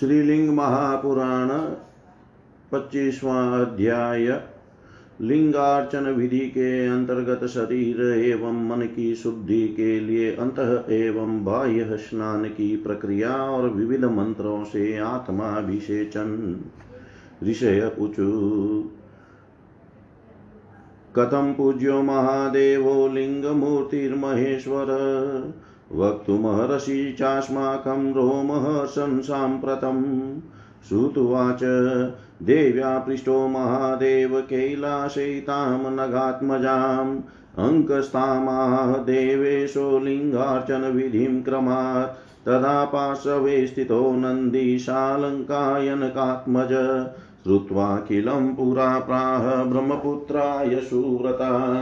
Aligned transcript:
श्रीलिंग 0.00 0.50
महापुराण 0.50 1.48
पच्चीसवां 2.72 3.60
अध्याय 3.60 4.40
लिंगार्चन 5.20 6.04
विधि 6.04 6.38
के 6.38 6.86
अंतर्गत 6.86 7.46
शरीर 7.46 8.02
एवं 8.02 8.68
मन 8.68 8.82
की 8.82 9.14
शुद्धि 9.14 9.68
के 9.68 10.00
लिए 10.00 10.30
अंत 10.30 10.86
एवं 10.90 11.44
बाह्य 11.44 11.96
स्नान 11.96 12.44
की 12.44 12.76
प्रक्रिया 12.76 13.36
और 13.36 13.68
विविध 13.68 14.04
मंत्रों 14.04 14.64
से 14.64 14.98
आत्माभिषेचन। 14.98 16.60
ऋषय 17.44 17.92
उचु। 17.98 18.26
कथम 21.18 21.54
पूज्यो 21.58 22.02
महादेवो 22.02 23.08
लिङ्गमूर्तिर्महेश्वर। 23.08 24.86
वक्तुमहर्षि 25.92 27.16
चास्माकं 27.18 28.12
रोमहर्षं 28.12 29.20
साम्प्रतम् 29.20 30.40
श्रुतुवाच 30.88 31.60
देव्या 32.42 32.98
पृष्टो 32.98 33.48
महादेव 33.48 34.40
कैलाशैतां 34.40 35.78
नगात्मजाम् 35.78 37.20
अङ्कस्तामाह 37.58 38.92
देवेशो 38.92 39.98
लिङ्गार्चनविधिं 39.98 41.42
क्रमात्। 41.42 42.46
तदा 42.46 42.84
पार्श्वे 42.84 43.66
स्थितो 43.66 44.12
नन्दीशालङ्कायनकात्मज 44.12 47.04
श्रुत्वाखिलं 47.44 48.54
पुरा 48.54 48.98
प्राह 48.98 49.64
ब्रह्मपुत्राय 49.64 50.76
सुव्रता। 50.76 51.80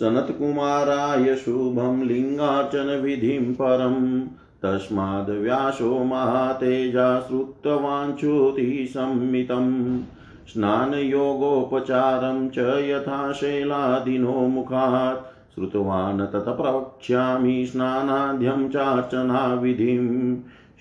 सनत्कुमाराय 0.00 1.34
शुभं 1.34 2.02
लिङ्गार्चनविधिं 2.02 3.54
परम् 3.54 4.26
तस्माद्व्यासो 4.62 6.04
महातेजा 6.04 7.20
श्रुतवाञ्छुति 7.20 8.86
संमितम् 8.90 10.00
स्नानयोगोपचारं 10.48 12.48
च 12.48 12.58
यथा 12.58 13.32
शैलादिनो 13.32 14.32
मुखात् 14.32 15.54
श्रुतवान् 15.54 16.20
तत् 16.20 16.32
प्रवक्ष्यामि 16.32 17.66
स्नानाद्यं 17.66 18.68
चार्चनाविधिं 18.68 20.36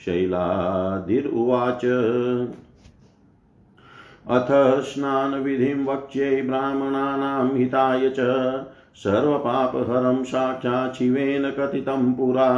शैलादिरुवाच। 0.05 1.81
अथ 4.29 4.81
स्नानविधिं 4.81 5.85
वक्ष्ये 5.85 6.41
ब्राह्मणानां 6.41 7.57
हिताय 7.57 8.09
च 8.09 8.19
सर्वपापहरं 8.95 10.23
साक्षात् 10.23 10.95
शिवेन 10.95 11.49
कथितं 11.49 12.13
पुरा। 12.13 12.49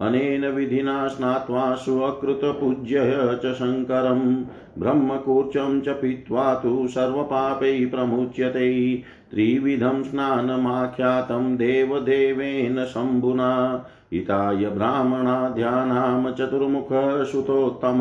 अनेन 0.00 0.46
विधिना 0.46 1.08
स्नात्वा 1.08 1.74
स्वकृतपूज्य 1.74 3.00
च 3.44 3.54
शङ्करं। 3.54 4.34
ब्रह्मकूर्चं 4.78 5.80
च 5.80 5.88
पीत्वा 5.88 6.54
तु 6.54 6.86
सर्वपापैः 6.88 7.90
प्रमुच्यते। 7.90 9.02
त्रिविधं 9.30 10.02
स्नानमाख्यातं 10.02 11.56
देवदेवेन 11.56 12.84
शम्भुना। 12.84 13.84
हिताय 14.12 14.56
ब्राह्मणाध्यानां 14.56 16.32
चतुर्मुखसुतोत्तम 16.32 17.98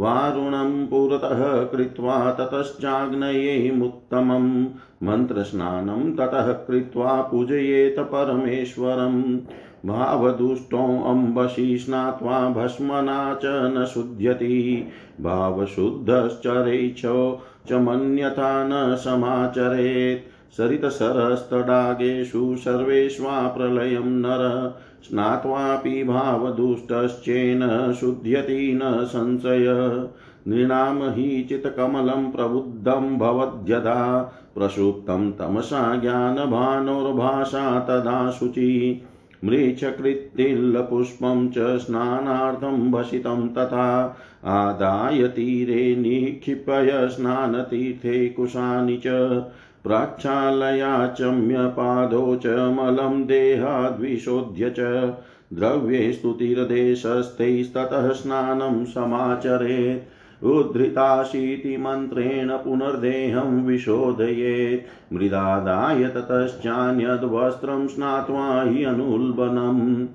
वारुणं 0.00 0.86
पुरतः 0.86 1.64
कृत्वा 1.64 2.30
ततश्चाग्नयेमुत्तमं 2.30 4.66
मन्त्रस्नानं 5.06 6.16
ततः 6.16 6.52
कृत्वा 6.52 7.22
पूजयेत 7.22 7.96
परमेश्वरम्। 7.98 9.38
भावदुष्टोऽम्बसि 9.86 11.78
स्नात्वा 11.78 12.48
भस्मना 12.48 13.34
च 13.34 13.40
न 13.44 13.90
शुध्यति। 13.94 14.86
भावशुद्धश्चरेच्छो 15.20 17.42
च 17.68 17.72
मन्यथा 17.72 18.64
न 18.64 18.96
समाचरेत्। 18.96 20.29
सरितसरस्तडागेषु 20.56 22.56
सर्वेष्वा 22.56 23.48
प्रलयं 23.48 24.04
नर, 24.04 24.74
स्नात्वापि 25.02 26.04
भावदुष्टश्चेन 26.04 27.94
शुध्यति 28.00 28.80
न 28.82 29.04
संशय। 29.04 30.06
नृणाम 30.48 31.02
हि 31.02 31.46
चित्कमलं 31.48 32.30
प्रबुद्धं 32.30 33.18
भवद्यदा 33.18 34.32
प्रसुप्तं 34.54 35.32
तमसा 35.32 35.96
ज्ञानभानुर्भाषा 35.96 37.80
तदा 37.80 38.30
शुचि। 38.30 39.02
मृच्छकृत्तिल्लपुष्पं 39.44 41.48
च 41.48 41.54
स्नानार्थं 41.58 42.90
भसितं 42.90 43.48
तथा 43.48 44.16
आदाय 44.44 45.28
तीरे 45.28 45.96
निक्षिपय 45.96 47.08
स्नानतीर्थे 47.08 48.28
कुशानि 48.28 49.02
च। 49.06 49.42
प्राक्षालयाचम्य 49.84 51.56
पादौ 51.58 52.36
च 52.36 52.46
मलं 52.46 53.26
देहाद्विशोध्य 53.26 54.70
च। 54.70 55.12
द्रव्ये 55.52 56.12
स्तुतिर्देशस्थैस्ततः 56.12 58.12
स्नानं 58.12 58.84
समाचरेत्। 58.84 60.44
उद्धृताशीति 60.44 61.76
मन्त्रेण 61.76 62.52
पुनर्देहं 62.52 63.66
विशोधयेत्। 63.66 65.14
मृदादाय 65.14 66.04
ततश्चान्यद्वस्त्रं 66.04 67.88
स्नात्वा 67.88 68.62
हि 68.62 68.84
अनुल्बनम् 68.84 70.06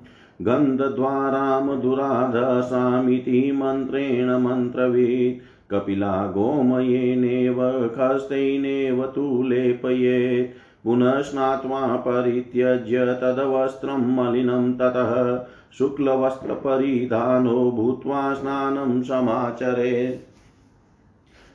गन्धद्वारां 0.42 1.80
दुराधसामिति 1.80 3.52
मन्त्रेण 3.52 4.30
मन्त्रवीत्। 4.30 5.55
कपिला 5.70 6.26
गोमयेनेव 6.26 7.88
खस्तैनेव 7.88 9.06
तु 9.06 9.42
लेपयेत् 9.42 10.84
पुनः 10.84 11.22
स्नात्वा 11.22 11.96
परित्यज्य 11.96 13.06
तद्वस्त्रं 13.06 14.16
मलिनं 14.16 14.74
ततः, 14.74 15.44
शुक्लवस्त्रपरिधानो 15.78 17.70
भूत्वा 17.70 18.34
स्नानं 18.34 19.02
समाचरेत् 19.02 20.36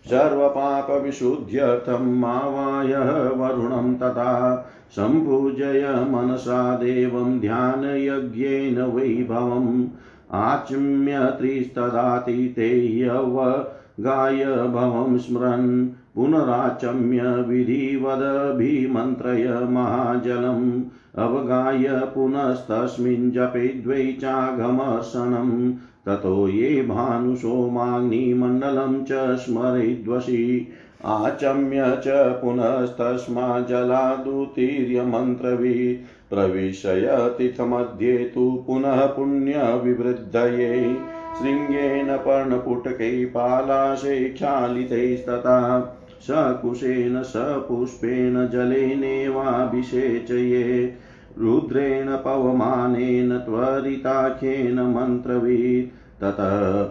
सर्वपापविशुद्ध्यर्थम् 0.10 2.24
आवाय 2.24 3.30
वरुणं 3.30 3.96
तथा, 3.96 4.66
सम्पूजय 4.90 6.06
मनसा 6.10 6.76
देवं 6.76 7.40
ध्यानयज्ञेन 7.40 8.82
वैभवम् 8.82 9.88
आचम्य 10.32 11.20
त्रिस्तदातीते 11.20 13.00
यव 13.00 13.66
गाय 14.00 14.46
भवं 14.46 15.18
स्मरन्, 15.18 15.90
पुनराचम्य 16.16 17.24
विधिवदभिमन्त्रय 17.24 19.68
महाजलम् 19.70 20.82
अवगाय 21.16 21.88
पुनस्तस्मिन् 21.88 23.32
जपे 23.32 23.68
द्वै 23.68 24.18
चागमर्शनम् 24.22 25.74
ततो 26.06 26.48
ये 26.48 26.82
भानुसोमाग्निमण्डलं 26.82 29.04
च 29.04 29.36
स्मरेद्वशी 29.36 30.68
आचम्य 31.06 31.82
च 31.82 32.40
पुनस्तस्मा 32.42 33.60
जलादुतीर्यमन्त्रवी 33.60 36.00
प्रविशयतिथमध्ये 36.30 38.18
तु 38.18 38.64
पुनः 38.68 39.06
पुण्यविवृद्धये। 39.06 40.96
शृङ्गेन 41.40 42.18
पर्णपुटकै 42.18 43.26
पालाशै 43.26 44.30
क्षालितैस्तथा 44.30 45.90
सकुशेन 46.22 47.24
सपुष्पेण 47.24 48.50
जलेनेवाभिषेचये। 48.50 50.96
रुद्रेण 51.38 52.18
पवमानेन 52.18 53.38
त्वरिताख्येन 53.38 54.80
मन्त्रवीत्। 54.80 56.22
ततः 56.22 56.84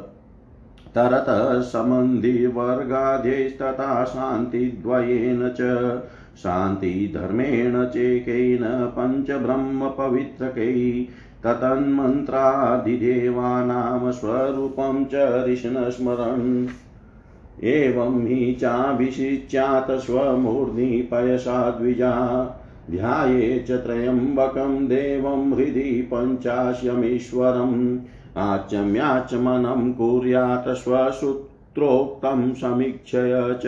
तरतः 0.95 1.61
सम्बन्धिवर्गाध्यैस्तथा 1.61 4.05
शान्तिद्वयेन 4.05 5.49
च 5.49 5.61
शान्तिधर्मेण 6.37 7.85
चेकेन 7.85 8.93
पञ्चब्रह्मपवित्रकै 8.97 11.07
ततन्मन्त्रादिदेवानां 11.45 14.13
स्वरूपं 14.13 15.05
च 15.05 15.45
ऋष्ण 15.49 15.91
स्मरन् 15.91 16.67
एवं 17.65 18.27
हि 18.27 18.59
चाभिषिच्यात 18.61 19.91
स्वमूर्ध्नि 19.91 21.09
पयसा 21.11 21.71
द्विजा, 21.71 22.45
ध्याये 22.91 23.65
च 23.69 23.71
त्र्यम्बकं 23.71 24.89
देवं 24.89 25.55
हृदि 25.55 26.11
पञ्चाश्यमीश्वरम्। 26.15 27.99
आचम्याचमनं 28.37 29.93
कुर्यात् 29.93 30.69
स्वसूत्रोक्तं 30.69 32.55
समीक्षय 32.55 33.61
च। 33.65 33.67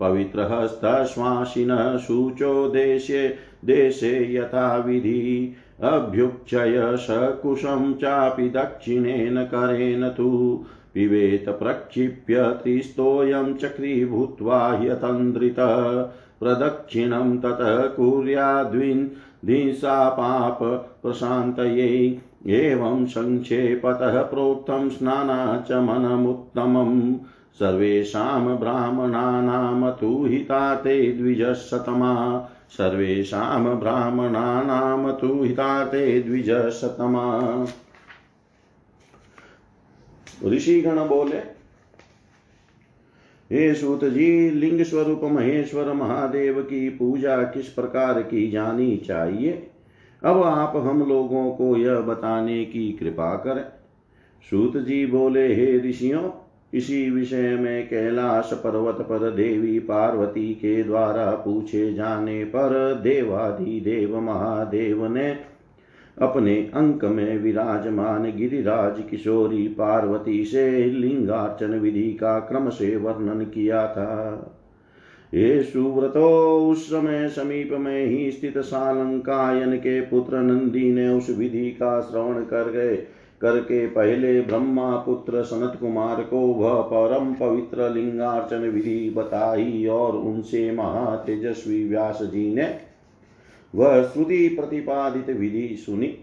पवित्रहस्तश्वासिनः 0.00 1.96
शुचो 1.96 2.68
देशे 2.68 3.34
देशे 3.64 4.34
यथा 4.34 4.76
विधि 4.76 5.54
अभ्युक्षय 5.82 6.96
सकुशं 6.96 7.94
चापि 7.94 8.48
दक्षिणेन 8.48 9.44
करेण 9.44 10.08
तु 10.08 10.64
पिबेत 10.94 11.48
प्रक्षिप्य 11.48 12.58
त्रिस्तोऽयं 12.62 13.54
चक्रीभूत्वा 13.54 14.72
ह्यतन्द्रितः 14.72 16.02
प्रदक्षिणं 16.40 17.38
ततः 17.38 17.86
कुर्याद्विन् 17.86 19.06
पाप 20.18 20.58
प्रशान्तयै 21.02 22.16
एवं 22.46 23.06
सङ्क्षेपतः 23.06 24.22
प्रोक्तं 24.22 24.88
स्नानाचमनमुत्तमम् 24.88 27.14
सर्वेषां 27.58 28.56
ब्राह्मणानां 28.56 29.90
तु 29.90 30.26
हिता 30.26 30.74
ते 30.74 31.12
द्विजशतमा 31.12 32.48
सर्वेषां 32.70 33.78
ब्राह्मणानां 33.78 35.12
तु 35.12 35.42
हिता 35.42 35.84
ते 35.84 36.20
द्विजशतमा 36.22 37.24
ऋषिगण 40.44 40.98
बोले, 41.08 41.38
हे 43.50 43.74
सूत 43.74 44.04
जी 44.04 44.50
लिंग 44.50 44.82
स्वरूप 44.82 45.20
महेश्वर 45.24 45.92
महादेव 45.92 46.60
की 46.62 46.88
पूजा 46.88 47.36
किस 47.42 47.68
प्रकार 47.68 48.22
की 48.22 48.50
जानी 48.50 48.96
चाहिए? 48.96 49.52
अब 50.22 50.42
आप 50.42 50.76
हम 50.76 51.02
लोगों 51.08 51.50
को 51.50 51.76
यह 51.76 52.00
बताने 52.00 52.64
की 52.64 52.92
कृपा 52.92 53.34
करें। 53.36 53.64
सूत 54.50 54.76
जी 54.76 55.06
बोले, 55.06 55.54
हे 55.54 55.78
ऋषियों 55.78 56.28
इसी 56.74 57.10
विषय 57.10 57.56
में 57.56 57.88
कैलाश 57.88 58.50
पर्वत 58.52 58.94
पर 58.94 59.30
देवी 59.30 59.78
पार्वती 59.78 60.54
के 60.54 60.82
द्वारा 60.82 61.30
पूछे 61.30 61.94
जाने 61.94 62.44
पर 62.44 63.00
देवाधिदेव 63.02 64.20
महादेव 64.20 65.06
ने 65.06 65.36
अपने 66.22 66.56
अंक 66.56 67.04
में 67.04 67.38
विराजमान 67.38 68.32
गिरिराज 68.36 69.02
किशोरी 69.10 69.68
पार्वती 69.68 70.44
से 70.44 70.84
लिंगार्चन 70.84 71.78
विधि 71.78 72.12
का 72.12 72.38
क्रम 72.38 72.68
से 72.68 72.96
वर्णन 72.96 73.44
किया 73.44 73.86
था। 73.86 74.54
ये 75.34 75.62
सुव्रतो, 75.62 76.58
उस 76.70 76.86
समय 76.86 77.28
समीप 77.28 77.70
में 77.72 78.06
ही 78.06 78.30
स्थित 78.30 78.58
सालंकायन 78.58 79.76
के 79.76 80.00
पुत्र 80.00 80.36
नंदी 80.36 80.92
ने 80.92 81.08
उस 81.08 81.30
विधि 81.38 81.70
का 81.70 82.00
श्रवण 82.00 82.34
कर 82.34 82.70
गए। 82.70 82.96
करके 83.40 83.86
पहले 83.86 84.40
ब्रह्मा 84.40 84.96
पुत्र 84.96 85.42
सनत 85.42 85.76
कुमार 85.80 86.22
को 86.22 86.40
वह 86.54 86.80
परम 86.82 87.32
पवित्र 87.34 87.90
लिंगार्चन 87.90 88.68
विधि 88.68 89.10
बताई 89.10 89.86
और 89.86 90.16
उनसे 90.16 90.70
महातेजस्वी 90.72 91.84
व्यास 91.88 92.22
जी 92.22 92.54
ने 92.54 92.80
वह 93.74 94.02
श्रुति 94.02 94.48
प्रतिपादित 94.48 95.36
विधि 95.36 95.76
सुनी। 95.76 96.16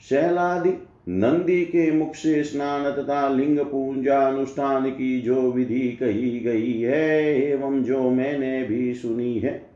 शैलादि 0.00 0.72
नंदी 1.08 1.64
के 1.64 1.90
मुख 1.92 2.14
से 2.14 2.42
स्नान 2.44 2.90
तथा 2.92 3.28
लिंग 3.28 3.58
पूजा 3.58 4.18
अनुष्ठान 4.20 4.90
की 4.90 5.20
जो 5.20 5.40
विधि 5.52 5.88
कही 6.00 6.38
गई 6.40 6.80
है 6.80 7.34
एवं 7.42 7.82
जो 7.84 8.10
मैंने 8.10 8.62
भी 8.62 8.94
सुनी 8.94 9.38
है, 9.38 9.70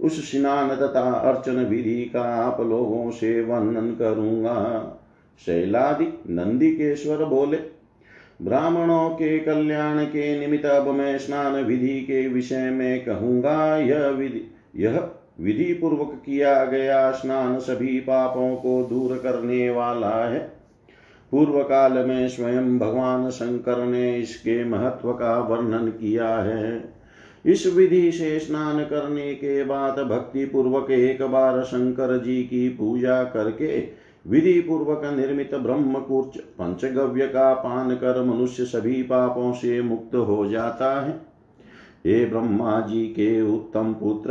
उस 0.00 0.20
स्नान 0.30 0.68
तथा 0.76 1.10
अर्चन 1.10 1.64
विधि 1.64 2.04
का 2.04 2.22
आप 2.22 2.60
लोगों 2.60 3.10
से 3.10 3.40
वर्णन 3.42 3.90
करूँगा। 3.94 4.94
शैलादि 5.46 6.06
नंदिकेश्वर 6.30 7.24
बोले, 7.24 7.56
ब्राह्मणों 8.42 9.08
के 9.10 9.38
कल्याण 9.38 10.04
के 10.04 10.38
निमित्त 10.40 10.64
अब 10.64 10.88
मैं 10.88 11.18
स्नान 11.18 11.64
विधि 11.64 12.00
के 12.00 12.26
विषय 12.28 12.70
में 12.70 13.04
कहूँगा, 13.04 13.76
यह 13.76 14.06
विधि 14.08 14.42
यह 14.76 14.98
विधि 15.40 15.72
पूर्वक 15.72 16.22
किया 16.26 16.64
गया 16.64 17.10
स्नान 17.10 17.58
सभी 17.58 17.98
पापों 18.00 18.54
को 18.56 18.82
दूर 18.84 19.16
करने 19.18 19.70
वाला 19.70 20.14
है। 20.24 20.38
पूर्व 21.32 21.62
काल 21.62 21.92
में 21.92 22.28
स्वयं 22.28 22.78
भगवान 22.78 23.30
शंकर 23.30 23.84
ने 23.84 24.16
इसके 24.18 24.64
महत्व 24.64 25.12
का 25.12 25.38
वर्णन 25.40 25.88
किया 25.90 26.28
है। 26.28 26.94
इस 27.44 27.66
विधि 27.66 28.10
से 28.12 28.38
स्नान 28.38 28.84
करने 28.84 29.34
के 29.34 29.64
बाद 29.64 29.98
भक्ति 29.98 30.44
पूर्वक 30.44 30.90
एक 30.90 31.22
बार 31.22 31.62
शंकर 31.62 32.18
जी 32.18 32.42
की 32.42 32.68
पूजा 32.68 33.22
करके 33.24 33.78
विधि 34.28 34.60
पूर्वक 34.60 35.02
निर्मित 35.04 35.54
ब्रह्म 35.54 35.98
कुर्च 35.98 36.38
पंचगव्य 36.38 37.26
का 37.26 37.52
पान 37.54 37.94
कर 37.94 38.22
मनुष्य 38.22 38.64
सभी 38.64 39.02
पापों 39.02 39.52
से 39.52 39.80
मुक्त 39.82 40.14
हो 40.14 40.46
जाता 40.48 41.00
है। 41.00 41.28
हे 42.06 42.24
ब्रह्मा 42.24 42.80
जी 42.80 43.04
के 43.06 43.40
उत्तम 43.42 43.92
पुत्र, 43.92 44.30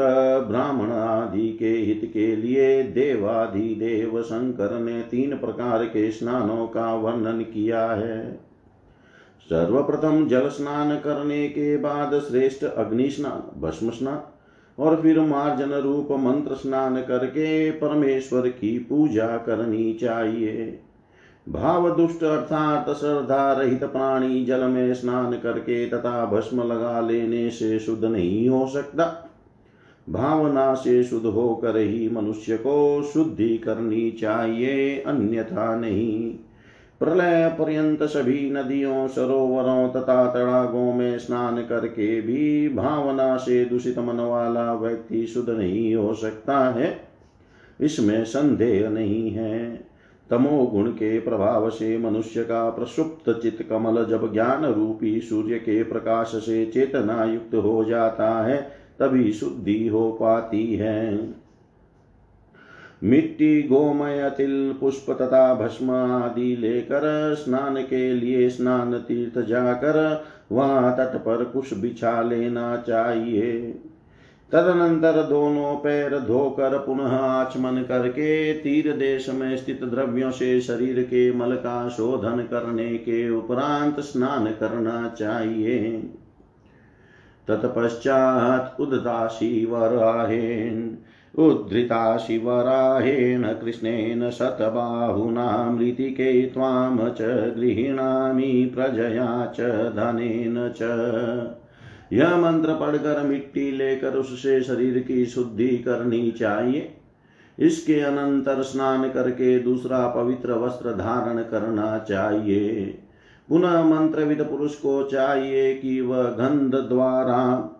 ब्राह्मण 0.49 0.91
आदि 0.91 1.49
के 1.49 1.69
हित 1.69 2.09
के 2.13 2.35
लिए 2.35 2.83
देवाधि 2.83 3.75
देव 3.79 4.21
शंकर 4.21 4.79
ने 4.79 5.01
तीन 5.01 5.37
प्रकार 5.37 5.85
के 5.85 6.11
स्नानों 6.11 6.67
का 6.67 6.93
वर्णन 6.95 7.41
किया 7.41 7.85
है। 7.87 8.47
सर्वप्रथम 9.49 10.27
जल 10.27 10.47
स्नान 10.47 10.95
करने 10.95 11.47
के 11.47 11.77
बाद 11.77 12.19
श्रेष्ठ 12.19 12.63
अग्नि 12.63 13.09
स्नान 13.09 13.61
भस्म 13.61 13.89
स्नान 13.89 14.21
और 14.79 15.01
फिर 15.01 15.19
मार्जन 15.19 15.71
रूप 15.71 16.07
मंत्र 16.11 16.55
स्नान 16.55 17.01
करके 17.01 17.71
परमेश्वर 17.71 18.47
की 18.47 18.79
पूजा 18.79 19.37
करनी 19.37 19.93
चाहिए। 19.93 20.79
भाव 21.49 21.97
दुष्ट 21.97 22.23
अर्थात 22.23 22.89
श्रद्धा 22.89 23.53
रहित 23.53 23.83
प्राणी 23.83 24.45
जल 24.45 24.63
में 24.63 24.93
स्नान 24.93 25.31
करके 25.33 25.89
तथा 25.89 26.25
भस्म 26.25 26.63
लगा 26.63 26.99
लेने 26.99 27.49
से 27.49 27.79
शुद्ध 27.79 28.05
नहीं 28.05 28.49
हो 28.49 28.67
सकता। 28.67 29.23
भावना 30.09 30.73
से 30.73 31.03
शुद्ध 31.03 31.25
होकर 31.25 31.77
ही 31.77 32.09
मनुष्य 32.09 32.57
को 32.57 33.03
शुद्धि 33.03 33.57
करनी 33.57 34.11
चाहिए, 34.11 34.99
अन्यथा 34.99 35.75
नहीं। 35.75 36.35
प्रलय 36.99 37.55
पर्यंत 37.59 38.03
सभी 38.03 38.51
नदियों 38.51 39.07
सरोवरों 39.07 39.89
तथा 39.89 40.31
तड़ागों 40.31 40.93
में 40.93 41.19
स्नान 41.19 41.57
करके 41.57 42.21
भी 42.21 42.69
भावना 42.69 43.37
से 43.37 43.65
दूषित 43.65 43.99
मन 43.99 44.19
वाला 44.19 44.73
व्यक्ति 44.73 45.27
शुद्ध 45.27 45.49
नहीं 45.49 45.95
हो 45.95 46.13
सकता 46.13 46.69
है। 46.69 46.99
इसमें 47.81 48.25
संदेह 48.25 48.89
नहीं 48.89 49.31
है। 49.31 49.87
तमो 50.29 50.65
गुण 50.65 50.89
के 50.89 51.19
प्रभाव 51.19 51.69
से 51.69 51.97
मनुष्य 51.97 52.43
का 52.43 52.69
प्रसुप्त 52.69 53.39
चित 53.41 53.67
कमल 53.69 54.05
जब 54.05 54.33
ज्ञान 54.33 54.65
रूपी 54.65 55.21
सूर्य 55.21 55.55
के 55.55 55.83
प्रकाश 55.83 56.27
से 56.27 56.65
चेतना 56.65 57.23
युक्त 57.23 57.55
हो 57.55 57.83
जाता 57.83 58.45
है, 58.45 58.71
तभी 58.99 59.31
शुद्धि 59.31 59.87
हो 59.87 60.11
पाती 60.11 60.75
है। 60.75 61.17
मिट्टी 63.01 63.61
गोमय 63.63 64.29
तिल 64.37 64.75
पुष्प 64.79 65.11
तथा 65.11 65.53
भस्म 65.53 65.91
आदि 65.91 66.55
लेकर 66.55 67.35
स्नान 67.35 67.81
के 67.81 68.13
लिए 68.13 68.49
स्नान 68.49 68.97
तीर्थ 68.97 69.47
जाकर 69.47 70.25
वहाँ 70.51 70.95
तट 70.95 71.17
पर 71.17 71.43
कुछ 71.43 71.73
बिछा 71.73 72.21
लेना 72.21 72.75
चाहिए। 72.77 73.59
तदनंतर 74.51 75.21
दोनों 75.23 75.75
पैर 75.75 76.19
धोकर 76.19 76.77
पुनः 76.77 77.15
आचमन 77.17 77.81
करके 77.83 78.53
तीर 78.53 78.91
देश 78.93 79.29
में 79.29 79.57
स्थित 79.57 79.83
द्रव्यों 79.83 80.31
से 80.31 80.61
शरीर 80.61 81.01
के 81.01 81.31
मल 81.33 81.55
का 81.55 81.89
शोधन 81.89 82.47
करने 82.51 82.89
के 82.97 83.29
उपरांत 83.29 83.99
स्नान 83.99 84.45
करना 84.45 85.15
चाहिए। 85.19 85.91
तत्पश्चात 87.47 88.77
उदासी 88.79 89.65
वराहेन 89.65 90.97
उद्धृता 91.37 92.17
शिवराहेण 92.17 93.43
कृष्णेन 93.53 94.29
शतबाहुना 94.29 95.71
मृतिके 95.71 96.43
त्वां 96.43 97.09
च 97.09 97.21
गृह्णामि 97.57 98.71
प्रजया 98.75 99.53
च 99.59 99.61
धनेन 99.95 100.73
च। 100.77 100.81
यह 102.13 102.37
मंत्र 102.37 102.73
पढ़कर 102.73 103.23
मिट्टी 103.23 103.71
लेकर 103.71 104.13
उससे 104.13 104.61
शरीर 104.61 104.99
की 104.99 105.25
शुद्धि 105.25 105.67
करनी 105.67 106.31
चाहिए। 106.31 106.93
इसके 107.59 107.99
अनंतर 107.99 108.61
स्नान 108.61 109.09
करके 109.09 109.59
दूसरा 109.59 110.07
पवित्र 110.07 110.53
वस्त्र 110.53 110.91
धारण 110.91 111.41
करना 111.41 111.97
चाहिए। 111.97 112.99
पुनः 113.49 113.83
मंत्रविद 113.83 114.41
पुरुष 114.41 114.75
को 114.75 115.03
चाहिए 115.03 115.75
कि 115.75 116.01
वह 116.01 116.23
गंध 116.23 116.75
द्वारा 116.75 117.73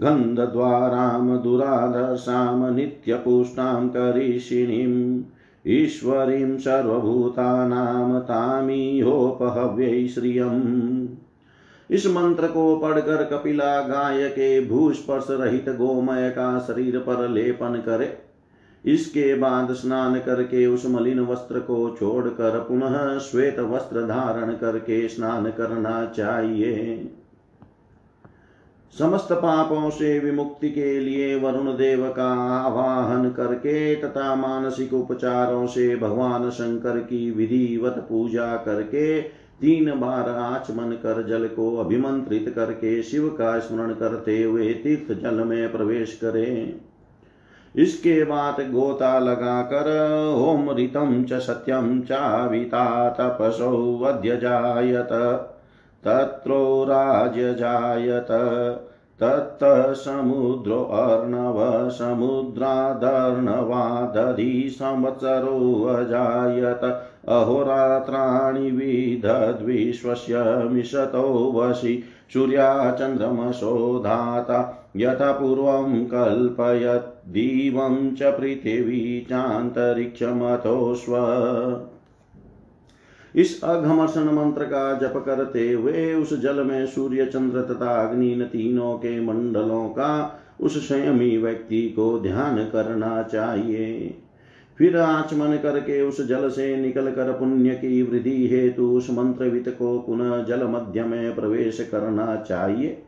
गन्धद्वारां 0.00 1.38
दुराधर्षां 1.38 2.74
नित्यपुष्टां 2.74 3.88
करिषिणीम् 3.88 5.22
ईश्वरीं 5.66 6.58
सर्वभूतानां 6.58 8.20
तामीहोपहव्यै 8.20 10.08
श्रियम्। 10.08 11.08
इस 11.90 12.06
मंत्र 12.06 12.46
को 12.46 12.76
पढ़कर 12.76 13.24
कपिला 13.24 13.80
गाय 13.80 14.28
के 14.28 14.66
भूस्पर्श 14.66 15.26
रहित 15.30 15.68
गोमय 15.68 16.30
का 16.30 16.58
शरीर 16.58 16.98
पर 16.98 17.28
लेपन 17.28 17.82
करे। 17.86 18.18
इसके 18.84 19.34
बाद 19.34 19.72
स्नान 19.72 20.14
करके 20.14 20.66
उस 20.66 20.86
मलिन 20.86 21.20
वस्त्र 21.20 21.58
को 21.58 21.96
छोड़कर 22.00 22.66
पुनः 22.68 23.18
श्वेत 23.18 23.60
वस्त्र 23.60 24.00
धारण 24.00 24.52
करके 24.52 25.08
स्नान 25.08 25.44
करना 25.44 26.12
चाहिए। 26.16 27.10
समस्त 28.98 29.32
पापों 29.32 29.90
से 29.90 30.18
विमुक्ति 30.18 30.70
के 30.70 31.00
लिए 31.00 31.34
वरुण 31.34 31.72
देव 31.72 32.08
का 32.08 32.32
आवाहन 32.58 33.30
करके 33.30 33.94
तथा 33.96 34.34
मानसिक 34.34 34.94
उपचारों 34.94 35.66
से 35.66 35.96
भगवान 35.96 36.50
शंकर 36.50 36.98
की 36.98 37.30
विधिवत 37.30 38.06
पूजा 38.08 38.56
करके 38.56 39.20
तीन 39.60 39.90
बार 39.90 40.28
आचमन 40.28 40.92
कर 40.92 41.22
जल 41.26 41.46
को 41.46 41.76
अभिमंत्रित 41.76 42.52
करके 42.56 43.02
शिव 43.02 43.28
का 43.28 43.58
स्मरण 43.58 43.92
करते 43.94 44.42
हुए 44.42 44.72
तीर्थ 44.74 45.20
जल 45.20 45.34
में 45.34 45.72
प्रवेश 45.72 46.14
करें। 46.14 46.80
इसके 47.74 48.24
बाद 48.24 48.60
गोता 48.60 49.18
लगाकर 49.18 49.88
ओम 50.36 50.70
ऋतम 50.70 51.24
च 51.24 51.32
सत्यम 51.32 52.00
चाविता 52.00 53.08
तपसो 53.10 53.98
अद्य 54.04 54.36
जायत। 54.36 55.08
तत्रो 56.04 56.84
राजजायत, 56.84 58.26
तत्तः 59.20 59.92
समुद्रो 59.92 60.82
अर्णव, 60.82 61.88
समुद्रादर्णवादधि 61.88 64.66
संवत्सरो 64.70 65.84
अजायत। 65.84 67.06
अहोरात्राणि 67.28 68.70
विदद्विश्वस्य 68.70 70.68
मिषतो 70.70 71.52
वशि 71.54 72.02
सूर्याचन्द्रमसो 72.32 73.98
धाता 73.98 74.90
यथा 74.96 75.32
पूर्वं 75.32 76.04
कल्पयत् 76.04 77.28
दिवं 77.28 78.14
च 78.14 78.22
पृथिवी 78.22 79.26
चान्तरिक्षमथो 79.30 80.94
स्व 80.94 81.16
इस 83.34 83.62
अघमर्षण 83.62 84.24
मंत्र 84.24 84.64
का 84.64 84.92
जप 84.94 85.22
करते 85.26 85.72
हुए 85.72 86.14
उस 86.14 86.40
जल 86.40 86.64
में 86.64 86.86
सूर्य 86.86 87.26
चंद्र 87.26 87.62
तथा 87.62 88.08
अग्नि 88.08 88.32
इन 88.32 88.44
तीनों 88.44 88.94
के 88.94 89.20
मंडलों 89.20 89.88
का 89.88 90.40
उस 90.60 90.88
संयमी 90.88 91.36
व्यक्ति 91.38 91.82
को 91.82 92.18
ध्यान 92.18 92.64
करना 92.64 93.22
चाहिए। 93.22 94.14
फिर 94.78 94.96
आचमन 94.96 95.56
करके 95.56 96.02
उस 96.02 96.26
जल 96.26 96.48
से 96.48 96.76
निकल 96.76 97.10
कर 97.10 97.32
पुण्य 97.32 97.70
की 97.70 98.02
वृद्धि 98.02 98.48
हेतु 98.48 98.90
उस 98.90 99.10
मंत्रवित 99.10 99.68
को 99.68 99.98
पुनः 99.98 100.42
जल 100.44 100.64
मध्य 100.64 101.04
में 101.04 101.34
प्रवेश 101.34 101.88
करना 101.90 102.36
चाहिए। 102.36 103.02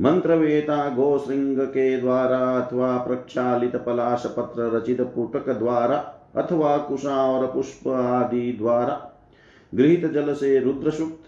मंत्रवेता 0.00 0.88
गोश्रृंग 0.88 1.58
के 1.58 2.00
द्वारा 2.00 2.38
अथवा 2.38 2.96
प्रक्षालित 2.96 3.76
पलाश 3.76 4.26
पत्र 4.26 4.70
रचित 4.76 5.00
पुटक 5.00 5.48
द्वारा 5.48 5.96
अथवा 6.36 6.76
कुशा 6.78 7.16
और 7.16 7.46
पुष्प 7.46 7.88
आदि 7.88 8.52
द्वारा 8.58 9.09
गृहित 9.74 10.06
जल 10.06 10.34
से 10.34 10.58
रुद्र 10.60 10.90
सुक्त 10.90 11.24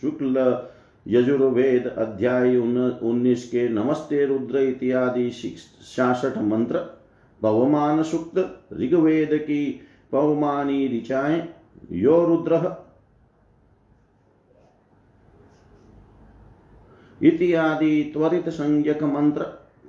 शुक्ल 0.00 0.58
यजुर्वेद 1.08 1.86
अध्याय 1.86 2.56
उन्नीस 2.56 3.48
के 3.48 3.68
नमस्ते 3.68 4.26
रुद्र 4.26 4.58
इत्यादि 4.58 5.30
छियासठ 5.30 6.38
मंत्र 6.38 6.98
पवमान 7.42 8.02
सुक्त, 8.02 8.58
ऋग्वेद 8.72 9.30
की 9.32 9.80
पवमानी 10.12 10.98
ऋचाएँ, 10.98 11.48
यो 11.92 12.24
रुद्र। 12.24 12.84
इत्यादि 17.22 18.10
त्वरित 18.14 18.48
संज्ञक 18.48 19.02
मंत्र, 19.02 19.42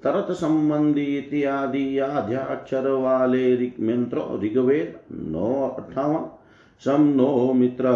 तरत 0.03 0.31
संबंधी 0.31 1.17
इत्यादि 1.17 1.99
आध्याक्षर 1.99 2.89
वाले 2.89 3.55
मंत्र, 3.55 4.39
ऋग्वेद 4.43 4.99
नौ 5.11 5.69
अट्ठावन। 5.69 6.38
सम 6.85 7.01
नो 7.15 7.53
मित्र। 7.53 7.87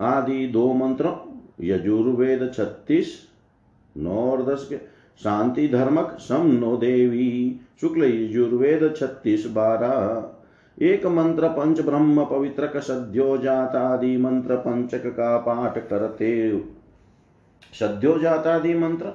आदि 0.00 0.46
दो 0.46 0.72
मंत्र, 0.72 1.10
यजुर्वेद 1.60 2.52
छत्तीस 2.54 3.22
नौ 3.96 4.30
और 4.32 4.42
दस 4.42 4.66
के 4.70 4.76
शांति 5.24 5.68
धर्मक 5.68 6.16
सम 6.20 6.46
नो 6.46 6.76
देवी, 6.76 7.60
शुक्ल 7.80 8.04
यजुर्वेद 8.04 8.94
छत्तीस 8.96 9.46
बारह। 9.46 10.32
एक 10.82 11.06
मंत्र 11.06 11.48
पंच 11.48 11.80
ब्रह्म 11.80 12.24
पवित्र 12.24 12.80
सद्योजात 12.80 13.74
आदि 13.74 14.16
मंत्र 14.16 14.56
पंचक 14.56 15.06
का 15.06 15.36
पाठ 15.38 15.88
करते 15.88 16.62
सद्योजातादि 17.80 18.74
मंत्र 18.74 19.12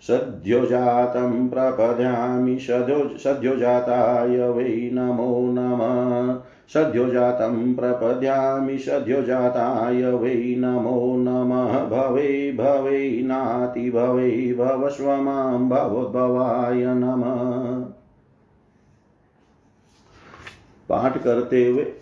सद्योजातं 0.00 1.48
प्रपद्यामि, 1.48 2.58
सद्यो 2.58 3.18
सद्योजाताय 3.18 4.48
वै 4.48 4.90
नमो 4.92 5.52
नमः। 5.52 6.40
सद्योजातं 6.74 7.74
प्रपद्यामि 7.74 8.78
सद्योजाताय 8.78 10.02
वै 10.04 10.54
नमो 10.58 11.16
नमः, 11.16 11.84
भवे 11.84 12.52
भवे 12.52 13.22
नाति, 13.22 13.90
भवे 13.90 14.54
भवस्व 14.58 15.16
माँ 15.16 15.68
भवोद्भवाय 15.68 16.84
नमः। 16.84 17.92
पाठ 20.88 21.22
करते 21.22 21.66
हुए 21.66 21.92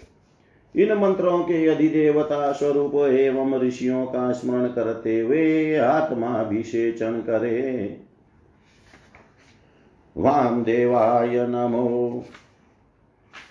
इन 0.76 0.92
मंत्रों 0.98 1.38
के 1.38 1.66
अधिदेवता 1.66 2.52
स्वरूप 2.52 2.94
एवं 2.94 3.58
ऋषियों 3.58 4.06
का 4.06 4.32
स्मरण 4.32 4.66
करते 4.66 5.20
हुए 5.20 5.76
आत्मा 5.76 6.26
आत्माभिषेचन 6.26 7.12
करे। 7.12 7.96
वाम 10.16 10.64
देवाय 10.64 11.46
नमो 11.46 12.24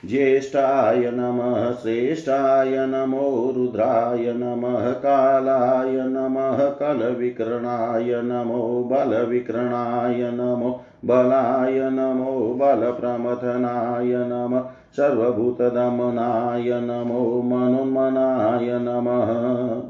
ज्येष्ठाय 0.05 1.11
नमः, 1.11 1.71
श्रेष्ठाय 1.71 2.87
नमो 2.87 3.53
रुद्राय 3.57 4.33
नमः, 4.33 4.91
कालाय 4.91 5.93
नमः, 5.93 6.69
कलविक्रणाय 6.69 8.21
नमो, 8.21 8.89
बलविक्रणाय 8.91 10.31
नमो, 10.31 10.81
बलाय 11.05 11.89
नमो, 11.89 12.53
बलप्रमथनाय 12.53 14.07
नमः, 14.07 14.63
सर्वभूतदमनाय 14.97 16.81
नमो, 16.81 17.41
मनोन्मनाय 17.41 18.79
नमः। 18.79 19.89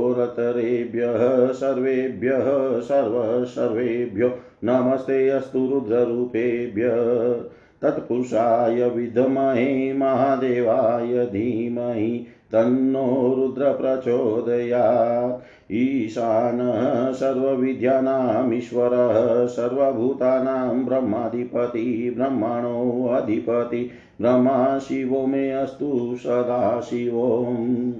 सर्वेभ्यः 1.51 2.79
सर्वसर्वेभ्यो 2.79 4.31
नमस्ते 4.63 5.29
अस्तु 5.29 5.67
रुद्ररूपेभ्य 5.67 6.89
तत्पुरुषाय 7.81 8.89
विद्महे 8.89 9.93
महादेवाय 9.93 11.25
धीमहि 11.25 12.25
तन्नो 12.51 13.33
रुद्र 13.37 13.71
प्रचोदयात् 13.71 15.71
ईशानः 15.71 17.11
सर्वविद्यानामीश्वरः, 17.11 19.45
सर्वभूतानां 19.45 20.85
ब्रह्माधिपति 20.85 22.13
ब्रह्मणोऽधिपति 22.17 23.91
ब्रह्मा 24.21 24.79
शिवो 24.79 25.27
मे 25.27 25.51
अस्तु 25.51 26.15
सदा 26.19 26.81
शिवोम् 26.81 27.93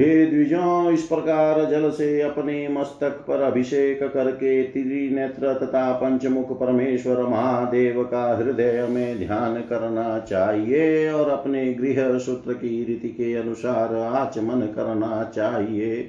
हे 0.00 0.26
द्विजों 0.26 0.92
इस 0.92 1.02
प्रकार 1.02 1.64
जल 1.64 1.90
से 1.90 2.20
अपने 2.20 2.68
मस्तक 2.68 3.08
पर 3.08 3.40
अभिषेक 3.40 4.12
करके 4.12 4.62
त्रिनेत्र 4.62 5.54
तथा 5.54 5.92
पंचमुख 5.92 6.60
परमेश्वर 6.60 7.22
महादेव 7.22 8.04
का 8.04 8.36
हृदय 8.36 8.86
में 8.90 9.18
ध्यान 9.18 9.54
करना 9.60 10.18
चाहिए 10.18 11.12
और 11.12 11.30
अपने 11.30 11.74
गृह 11.74 12.18
सूत्र 12.18 12.52
की 12.52 12.84
रीति 12.84 13.08
के 13.08 13.34
अनुसार 13.34 13.94
आचमन 13.94 14.60
करना 14.60 15.32
चाहिए। 15.34 16.02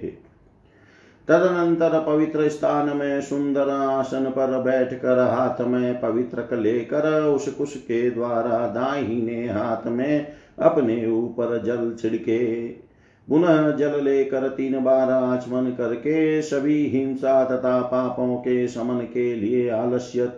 तदनंतर 1.27 2.03
पवित्र 2.07 2.49
स्थान 2.49 2.97
में 2.97 3.21
सुंदर 3.21 3.69
आसन 3.69 4.25
पर 4.25 4.61
बैठकर 4.61 5.19
हाथ 5.19 5.61
में 5.61 5.99
पवित्र 5.99 6.57
लेकर 6.57 7.23
उस 7.23 7.47
कुश 7.47 7.75
के 7.75 8.11
द्वारा 8.11 8.67
दाहिने 8.67 9.47
हाथ 9.49 9.87
में 9.87 10.27
अपने 10.59 11.07
ऊपर 11.07 11.61
जल 11.63 11.95
छिड़के 12.01 12.90
पुनः 13.31 13.71
जल 13.71 14.03
लेकर 14.03 14.47
तीन 14.47 14.83
बार 14.83 15.11
आचमन 15.11 15.71
करके 15.71 16.41
सभी 16.41 16.87
हिंसा 16.87 17.43
तथा 17.43 17.81
पापों 17.81 18.35
के 18.37 18.67
समन 18.67 18.99
के 19.13 19.35
लिए 19.35 19.69
आलस्य 19.69 20.31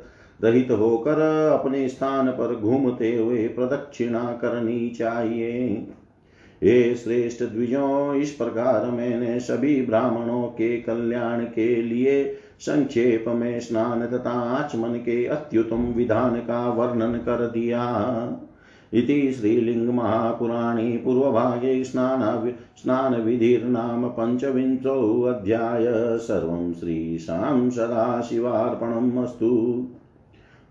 रहित 0.43 0.71
होकर 0.71 1.19
अपने 1.53 1.89
स्थान 1.89 2.27
पर 2.27 2.55
घूमते 2.55 3.15
हुए 3.15 3.47
प्रदक्षिणा 3.47 4.39
करनी 4.41 4.89
चाहिए। 4.89 5.87
हे 6.63 6.95
श्रेष्ठ 6.95 7.43
द्विजों, 7.43 8.15
इस 8.15 8.31
प्रकार 8.31 8.85
मैंने 8.85 9.39
सभी 9.39 9.81
ब्राह्मणों 9.81 10.43
के 10.43 10.77
कल्याण 10.77 11.39
के 11.39 11.75
लिए 11.75 12.37
संक्षेप 12.59 13.25
में 13.27 13.59
स्नान 13.59 14.05
तथा 14.05 14.29
आचमन 14.29 14.89
के 14.89 15.25
अत्युतम 15.25 15.83
विधान 15.83 16.35
का 16.35 16.69
वर्णन 16.69 17.13
कर 17.13 17.47
दिया। 17.47 17.83
इति 18.93 19.31
श्रीलिङ्गमहापुराणे 19.31 20.97
पूर्वभागे 20.97 21.83
स्नान 21.83 22.53
स्नानविधिर्नाम 22.77 24.07
पञ्चविंशोऽध्याय 24.09 25.85
सर्वं 26.17 26.73
श्रीशां 26.73 27.69
सदाशिवार्पणम् 27.69 29.23
अस्तु। 29.23 29.87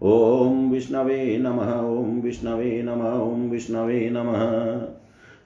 ॐ 0.03 0.71
विष्णवे 0.71 1.39
नमः, 1.39 1.73
ॐ 1.81 2.21
विष्णवे 2.21 2.83
नमः, 2.83 3.13
ॐ 3.13 3.51
विष्णवे 3.51 4.11
नमः। 4.11 4.41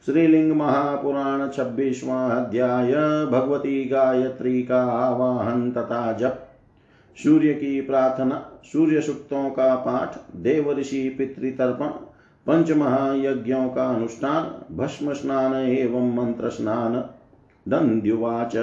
श्रीलिंग 0.06 0.52
महापुराण 0.52 1.48
छब्बीसवा 1.48 2.26
अध्याय, 2.26 2.92
भगवती 3.26 3.84
गायत्री 3.84 4.62
का 4.62 4.82
आवाहन 4.82 5.70
तथा 5.70 6.12
जप। 6.12 6.42
सूर्य 7.16 7.54
की 7.54 7.80
प्रार्थना 7.80 8.50
सूर्य 8.64 9.00
सुक्तों 9.00 9.50
का 9.50 9.74
पाठ, 9.74 10.36
देव 10.36 10.72
ऋषि 10.78 11.08
पितृतर्पण 11.08 12.05
पंच 12.46 12.70
महायज्ञों 12.70 13.68
का 13.68 13.94
अनुष्ठान 13.94 14.76
भस्म 14.76 15.12
स्नान 15.12 15.54
एवं 15.54 16.14
मंत्र 16.14 16.48
स्नान 16.48 17.04
दन्द्युवाच 17.68 18.56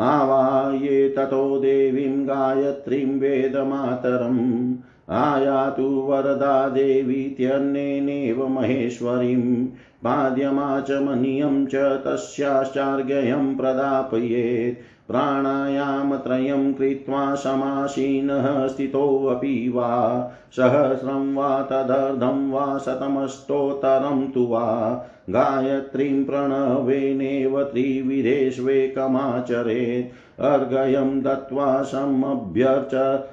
आवाये 0.00 1.08
ततो 1.08 1.58
देवीं 1.58 2.28
गायत्रीं 2.28 3.20
वेदमातरम् 3.20 4.74
आयातु 5.10 5.82
वरदा 5.82 6.68
देवीत्यन्नेनेव 6.68 8.48
महेश्वरीं। 8.48 9.66
पाद्यमाचमनीयं 10.04 11.66
च 11.66 11.74
तस्याश्चार्घ्यं 11.74 13.56
प्रदापयेत्। 13.56 14.97
प्राणायामत्रयं 15.08 16.74
कृत्वा 16.74 17.34
समासीनः 17.34 18.68
स्थितोऽपि 18.68 19.72
वा। 19.74 20.30
सहस्रं 20.56 21.34
वा 21.34 21.62
तदर्धं 21.62 22.50
वा 22.50 22.78
शतमष्टोत्तरं 22.78 24.30
तु 24.30 24.46
वा। 24.46 25.06
गायत्रीं 25.30 26.24
प्रणवेनेव 26.24 27.62
त्रिविधेष्वेकमाचरेत् 27.62 30.40
अर्घयं 30.40 31.22
दत्त्वा 31.22 31.82
समभ्यर्च 31.82 33.24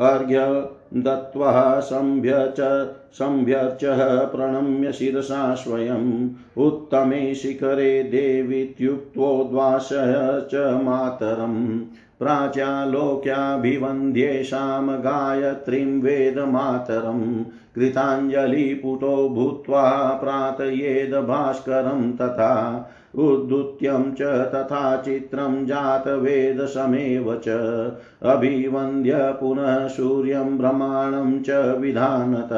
अर्घ्य 0.00 0.68
दत्त्वा 0.96 1.80
संभ्यच 1.80 2.88
संभ्यर्चः 3.12 4.24
प्रणम्य 4.24 4.92
शिरसा 4.92 5.54
स्वयम् 5.54 6.28
उत्तमे 6.58 7.34
शिखरे 7.34 8.02
देवीत्युक्तोद्वासः 8.02 10.40
च 10.40 10.80
मातरम्। 10.82 11.80
प्राच्यालोक्याभिवन्द्येषां 12.18 14.88
गायत्रीं 14.88 16.02
वेदमातरं 16.02 17.44
कृताञ्जलिपुटो 17.44 19.28
भूत्वा 19.28 20.20
प्रार्थयेद 20.24 21.14
भास्करं 21.14 22.12
तथा। 22.12 22.90
उद्धुत्यं 23.14 24.12
च 24.12 24.22
तथा 24.22 24.96
चित्रं 24.96 25.66
जातवेदसमेव 25.66 27.40
च। 27.44 27.48
अभिवन्द्य 28.24 29.14
पुनः 29.16 29.88
सूर्यं 29.88 30.58
ब्रह्माणं 30.58 31.40
च 31.40 31.50
विधानत। 31.80 32.48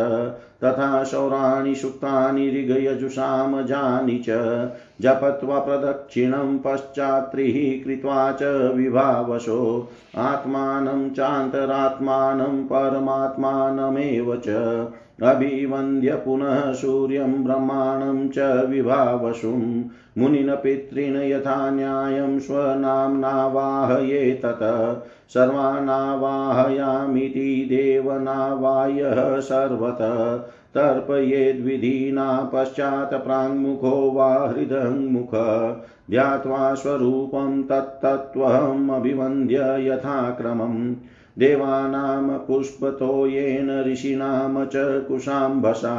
तथा 0.64 1.04
शौराणि 1.04 1.74
सुक्तानि 1.74 2.50
ऋगयजुषां 2.50 3.66
जानि 3.66 4.18
च। 4.18 4.30
जपत्वा 5.00 5.58
प्रदक्षिणं 5.58 6.58
पश्चात्त्रिः 6.58 7.84
कृत्वा 7.84 8.32
च 8.32 8.42
विभावशो 8.76 9.88
आत्मानं 10.18 11.10
चान्तरात्मानं 11.10 12.64
परमात्मानमेव 12.64 14.42
च। 14.46 14.48
अभिवन्द्य 15.22 16.16
पुनः 16.16 16.72
सूर्यं 16.72 17.44
ब्रह्माणं 17.44 18.28
च 18.28 18.38
विभावसुं। 18.68 19.84
मुनिन 20.18 20.54
पितॄन् 20.54 21.16
यथा 21.16 21.70
न्यायं 21.70 22.38
स्वनाम्नावाहये 22.38 24.34
सर्वानावाहयामिति 25.34 26.16
देवनावायः 27.70 29.18
सर्वत 29.40 29.98
तर्पयेद्विधिना 30.74 32.26
पश्चात् 32.54 33.14
प्राङ्मुखो 33.24 33.92
वा 34.12 34.28
हृदङ्मुख 34.46 35.32
ध्यात्वा 36.10 36.62
स्वरूपं 36.74 37.52
तत्तत्त्वमभिवन्द्य 37.62 39.58
यथाक्रमम् 39.86 40.80
देवानां 41.38 42.38
पुष्पतो 42.38 43.26
येन 43.26 43.70
ऋषीणां 43.86 44.64
च 44.66 44.84
कुशाम्भसा 45.08 45.94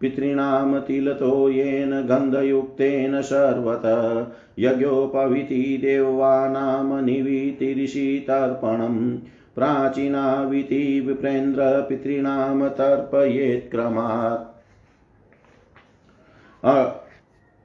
पितॄणां 0.00 0.80
तिलतो 0.80 1.48
येन 1.48 1.90
गन्धयुक्तेन 1.90 3.22
सर्वत। 3.22 4.26
यज्ञोपवीति 4.58 5.78
देवानां 5.80 7.02
निवीतिऋषितर्पणम् 7.02 9.18
प्राचीनाविति 9.54 11.00
विप्रेन्द्र 11.00 11.86
पितॄणां 11.88 12.68
तर्पयेत्क्रमात् 12.68 14.50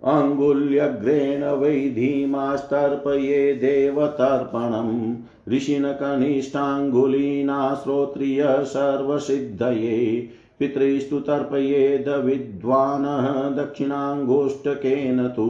अङ्गुल्यग्रेण 0.03 1.43
वै 1.43 1.71
धीमास्तर्पये 1.71 3.53
देवतर्पणम्। 3.53 5.15
ऋषिणकनिष्ठाङ्गुलीना 5.53 7.79
श्रोत्रिय 7.83 8.55
सर्वसिद्धये। 8.59 10.29
पितृस्तु 10.59 11.19
तर्पयेद 11.19 12.09
विद्वानः 12.25 13.55
दक्षिणाङ्गोष्टकेन 13.55 15.27
तु 15.35 15.47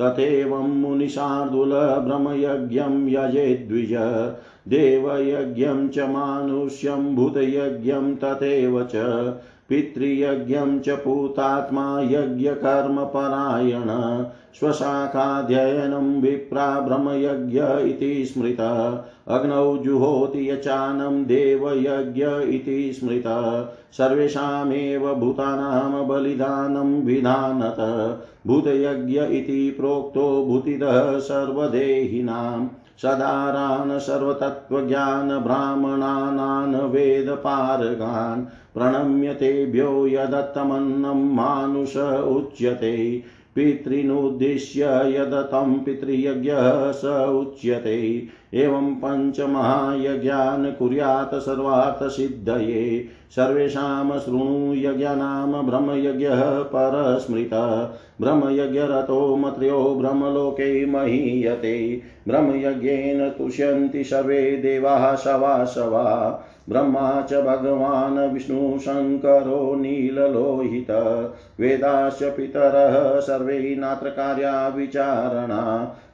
तथैवं 0.00 0.80
मुनिशार्दूलभ्रमयज्ञं 0.80 3.08
यजेद्विज 3.08 3.92
देवयज्ञं 4.68 5.88
च 5.88 6.08
मानुष्यं 6.14 7.16
भूतयज्ञं 7.16 8.16
तथैव 8.16 8.88
च 8.94 8.96
पितृयज्ञं 9.68 10.80
च 10.80 10.88
पूतात्मा 10.88 12.00
यज्ञकर्मपरायण 12.00 13.86
स्वशाखाध्ययनं 14.54 16.20
विप्रा 16.20 16.80
ब्रह्मयज्ञ 16.80 17.60
इति 17.62 18.24
स्मृत। 18.26 18.60
अग्नौ 19.28 19.76
जुहोति 19.76 20.50
यचानं 20.50 21.24
देवयज्ञ 21.24 22.24
इति 22.54 22.92
स्मृत। 22.92 23.24
सर्वेषामेव 23.92 25.14
भूतानां 25.14 26.08
बलिदानं 26.08 27.02
विधानत। 27.02 27.76
भूतयज्ञ 28.46 29.20
इति 29.20 29.76
प्रोक्तो 29.80 30.44
भूतिदः 30.44 31.18
सर्वदेहिनां 31.18 32.66
सदारान् 33.02 34.00
सर्वतत्त्वज्ञान 34.00 35.38
ब्राह्मणानान् 35.38 36.74
वेदपारगान् 36.74 38.44
प्रणम्य 38.74 39.34
तेभ्यो 39.34 40.06
यदत्तमन्नं 40.06 41.34
मानुष 41.34 41.96
उच्यते। 41.96 43.22
पितॄनुद्दिश्य 43.54 44.84
यदतं 44.84 45.78
पितृयज्ञः 45.78 46.92
स 46.92 47.04
उच्यते। 47.04 48.22
एवं 48.54 48.94
पञ्चमहायज्ञान् 48.94 50.72
कुर्यात् 50.72 51.34
सर्वार्थसिद्धये। 51.34 53.04
सर्वेषां 53.30 54.18
शृणु 54.18 54.74
यज्ञानां 54.74 55.66
ब्रह्मयज्ञः 55.66 56.60
परस्मृत। 56.60 57.50
ब्रह्मयज्ञरतो 58.20 59.36
मत्र्यो 59.36 59.94
ब्रह्मलोके 60.00 60.86
महीयते। 60.86 62.02
ब्रह्मयज्ञेन 62.28 63.28
तुष्यन्ति 63.28 64.04
सर्वे 64.04 64.56
देवाः 64.56 65.16
शवाशवा 65.16 66.44
ब्रह्मा 66.68 67.22
च 67.22 67.34
भगवान् 67.34 68.32
विष्णुशङ्करो 68.32 69.74
नीललोहित, 69.74 70.86
वेदाश्च 71.60 72.22
पितरः 72.22 73.20
सर्वे 73.20 73.76
नात्र 73.78 74.08
कार्या 74.08 74.86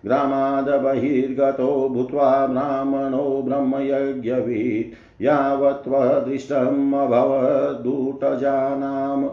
ग्रामाद् 0.07 0.85
बहिर्गतो 0.85 1.89
भूत्वा 1.89 2.47
ब्राह्मणो 2.47 3.43
ब्रह्मयज्ञवीत् 3.43 5.23
यावत्त्वदृष्टम् 5.23 6.95
अभवदूटजानां 6.95 9.29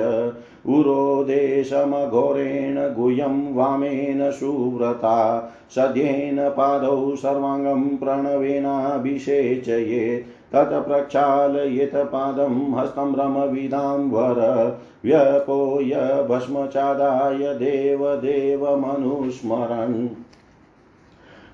उरोदेशमघोरेण 0.70 2.94
गुह्यं 2.94 3.54
वामेन 3.54 4.32
सुव्रता, 4.32 5.50
सद्येन 5.76 6.50
पादौ 6.50 7.16
सर्वाङ्गं 7.16 7.98
प्रणवेनाभिषेचयेत् 7.98 10.56
तत् 10.56 10.88
प्रक्षालयेत 10.88 11.96
पादं 11.96 12.74
हस्तं 12.74 13.16
रमविदां 13.16 14.10
वर, 14.10 14.78
व्यपोय 15.06 16.26
भस्मचादाय 16.30 17.54
देवदेवमनुस्मरन्। 17.54 20.25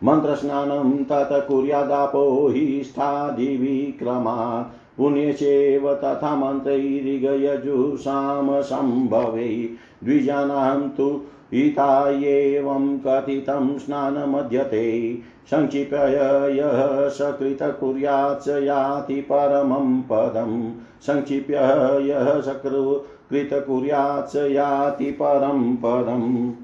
मन्त्रस्नानं 0.04 1.04
तत् 1.04 1.48
कुर्यादापो 1.48 2.48
हि 2.48 2.84
स्थादिविक्रमात् 2.84 4.98
पुण्यचेव 4.98 5.94
तथा 5.94 6.36
मन्त्रैरिगयजुषां 6.36 8.62
सम्भवे। 8.62 9.70
द्विजानां 10.04 10.90
तु 10.90 11.22
हितायेवं 11.54 12.98
कथितं 12.98 13.78
स्नानमध्यते 13.78 15.18
सङ्क्षिप्य 15.52 16.58
यः 16.58 17.10
सकृत 17.10 17.60
कुर्यात् 17.62 18.42
स 18.42 18.48
याति 18.48 19.22
परमं 19.22 20.02
पदं 20.02 20.74
सङ्क्षिप्य 21.02 21.54
यः 22.02 22.42
सकृत 22.42 23.50
कुर्यात् 23.54 24.30
स 24.30 24.36
याति 24.36 25.06
परं 25.06 25.76
पदम्। 25.76 26.61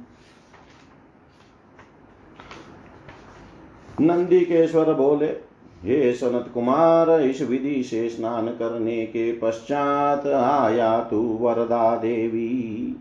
नंदीकेश्वर 4.02 4.94
बोले, 4.94 5.26
हे 5.84 6.14
सनत 6.14 6.52
कुमार, 6.54 7.22
इस 7.22 7.42
विधि 7.42 7.84
से 7.84 8.10
स्नान 8.10 8.48
करने 8.48 9.06
के 9.06 9.32
पश्चात 9.34 10.28
आया 10.28 11.04
तू 11.04 11.38
वरदा 11.42 11.96
देवी। 11.96 12.96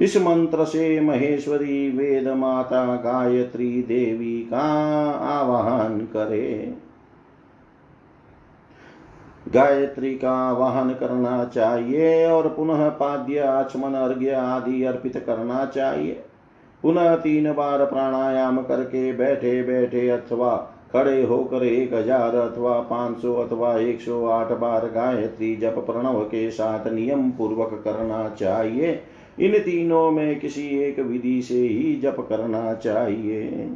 इस 0.00 0.16
मंत्र 0.16 0.64
से 0.64 1.00
महेश्वरी 1.00 1.90
वेद 1.90 2.28
माता 2.28 2.96
गायत्री 2.96 3.82
देवी 3.82 4.48
का 4.50 4.70
आवाहन 5.10 5.98
करे। 5.98 6.74
गायत्री 9.48 10.14
का 10.14 10.32
आवाहन 10.32 10.90
करना 10.90 11.44
चाहिए 11.44 12.26
और 12.26 12.48
पुनः 12.48 12.88
पाद्य 12.88 13.38
आचमन 13.38 13.94
अर्घ्य 13.94 14.30
आदि 14.30 14.84
अर्पित 14.84 15.24
करना 15.26 15.64
चाहिए। 15.66 16.24
पुनः 16.82 17.14
तीन 17.16 17.52
बार 17.52 17.84
प्राणायाम 17.84 18.60
करके 18.62 19.12
बैठे 19.12 19.62
बैठे 19.62 20.08
अथवा 20.08 20.56
खड़े 20.92 21.22
होकर 21.22 21.64
एक 21.64 21.92
हज़ार 21.94 22.34
अथवा 22.36 22.78
पाँच 22.80 23.18
सौ 23.18 23.34
अथवा 23.34 23.76
एक 23.78 24.00
सौ 24.00 24.24
आठ 24.26 24.52
बार 24.52 24.86
गायत्री 24.86 25.54
जप 25.56 25.74
प्रणव 25.86 26.20
के 26.24 26.50
साथ 26.50 26.86
नियम 26.92 27.30
पूर्वक 27.30 27.80
करना 27.84 28.28
चाहिए। 28.30 28.98
इन 29.40 29.58
तीनों 29.58 30.10
में 30.10 30.40
किसी 30.40 30.66
एक 30.80 30.98
विधि 31.00 31.40
से 31.42 31.60
ही 31.60 31.94
जप 31.96 32.16
करना 32.28 32.72
चाहिए। 32.74 33.68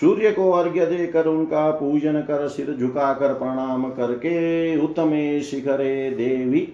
सूर्य 0.00 0.30
को 0.30 0.50
अर्घ्य 0.50 0.86
देकर 0.86 1.26
उनका 1.26 1.70
पूजन 1.70 2.20
कर 2.20 2.46
सिर 2.48 2.74
झुकाकर 2.74 3.34
प्रणाम 3.34 3.88
करके 3.90 4.76
उत्तमे 4.84 5.40
शिखरे 5.40 6.10
देवी 6.10 6.68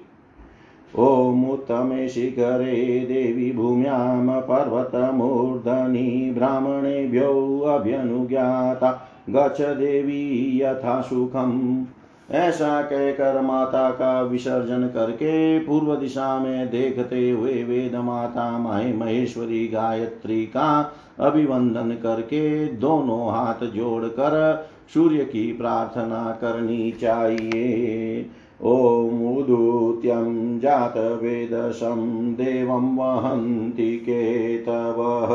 ॐ 0.96 2.06
शिखरे 2.08 3.00
देवी 3.00 3.52
भूम्यां 3.52 4.40
पर्वतमूर्धनि 4.40 6.32
ब्राह्मणेभ्यो 6.34 7.58
अभ्यनुज्ञाता 7.58 8.90
गच्छ 9.30 9.60
देवी 9.60 10.60
यथा 10.62 11.00
सुखम्। 11.00 11.84
ऐसा 12.30 12.82
कहकर 12.82 13.40
माता 13.40 13.90
का 13.90 14.22
विसर्जन 14.22 14.86
करके 14.86 15.58
पूर्व 15.58 15.94
दिशा 15.96 16.38
में 16.38 16.70
देखते 16.70 17.30
हुए 17.30 17.62
वेद 17.64 17.96
माता 17.96 18.58
माए 18.58 18.92
महेश्वरी 18.92 19.68
गायत्री 19.68 20.46
का 20.46 20.92
अभिवंदन 21.20 21.90
करके 22.02 22.66
दोनों 22.66 23.30
हाथ 23.30 23.66
जोड़कर 23.66 24.66
सूर्य 24.94 25.24
की 25.24 25.52
प्रार्थना 25.52 26.38
करनी 26.40 26.90
चाहिए। 26.92 28.26
ॐ 28.62 29.36
उदूत्यं 29.36 30.60
जातवेदसं 30.60 32.32
देवं 32.32 32.96
वहन्ति 32.96 33.96
केतवः। 33.96 35.28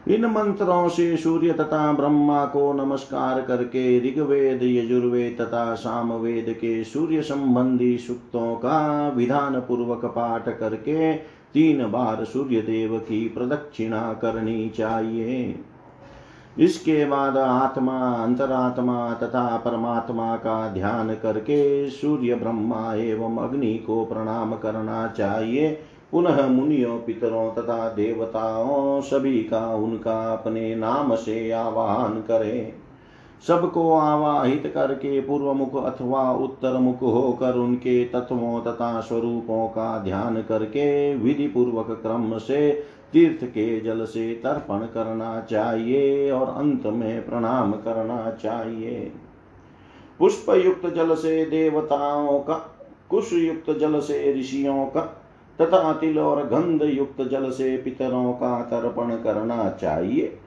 इन 0.09 0.27
मंत्रों 0.27 0.89
से 0.89 1.17
सूर्य 1.17 1.53
तथा 1.53 1.93
ब्रह्मा 1.93 2.45
को 2.45 2.73
नमस्कार 2.73 3.43
करके 3.43 4.01
ऋग्वेद, 4.01 4.63
यजुर्वेद 4.63 5.41
तथा 5.41 5.75
सामवेद 5.75 6.47
के 6.49 6.85
सूर्य 6.85 7.23
संबंधी 7.23 7.99
सूक्तों 7.99 8.55
का 8.55 9.09
विधान 9.09 9.61
पूर्वक 9.61 10.05
पाठ 10.05 10.49
करके 10.49 11.40
तीन 11.55 11.91
बार 11.91 12.25
सूर्य 12.25 12.61
देव 12.61 12.99
की 12.99 13.29
प्रदक्षिणा 13.29 14.13
करनी 14.13 14.69
चाहिए। 14.69 15.61
इसके 16.59 17.05
बाद 17.05 17.37
आत्मा, 17.37 18.13
अंतरात्मा 18.25 19.15
तथा 19.15 19.57
परमात्मा 19.57 20.37
का 20.37 20.69
ध्यान 20.69 21.15
करके 21.15 21.91
सूर्य, 21.91 22.35
ब्रह्मा 22.35 22.95
एवं 22.95 23.37
अग्नि 23.37 23.75
को 23.75 24.05
प्रणाम 24.05 24.55
करना 24.55 25.09
चाहिए। 25.09 25.79
पुनः 26.13 26.47
मुनियों, 26.47 26.99
पितरों 26.99 27.51
तथा 27.51 27.89
देवताओं 27.89 29.01
सभी 29.01 29.39
का 29.39 29.75
उनका 29.75 30.33
अपने 30.33 30.75
नाम 30.75 31.15
से 31.15 31.51
आवाहन 31.51 32.15
करें। 32.15 32.73
सबको 33.47 33.93
आवाहित 33.95 34.71
करके 34.75 35.21
पूर्व 35.21 35.53
मुख 35.53 35.77
अथवा 35.85 36.33
उत्तर 36.33 36.73
मुख 36.79 37.03
होकर 37.03 37.55
उनके 37.55 38.05
तत्वों 38.05 38.61
तथा 38.61 39.01
स्वरूपों 39.01 39.69
का 39.69 39.99
ध्यान 39.99 40.43
करके 40.43 41.15
विधि 41.15 41.47
पूर्वक 41.47 41.91
क्रम 41.91 42.39
से 42.39 42.71
तीर्थ 43.13 43.45
के 43.45 43.81
जल 43.81 44.05
से 44.05 44.33
तर्पण 44.35 44.79
करना 44.79 45.41
चाहिए 45.41 46.31
और 46.31 46.49
अंत 46.49 46.87
में 46.87 47.27
प्रणाम 47.27 47.73
करना 47.73 48.31
चाहिए। 48.43 49.13
पुष्प 50.19 50.51
युक्त 50.51 50.87
जल 50.95 51.15
से 51.15 51.45
देवताओं 51.45 52.39
का 52.41 52.55
कुश 53.11 53.33
युक्त 53.33 53.79
जल 53.79 54.01
से 54.01 54.41
ऋषियों 54.41 54.85
का, 54.87 55.01
तथा 55.59 55.93
तिल 55.93 56.19
और 56.19 56.47
गंध 56.47 56.83
युक्त 56.83 57.23
जल 57.23 57.51
से 57.51 57.77
पितरों 57.77 58.33
का 58.33 58.63
तर्पण 58.63 59.11
करना 59.11 59.69
चाहिए। 59.71 60.39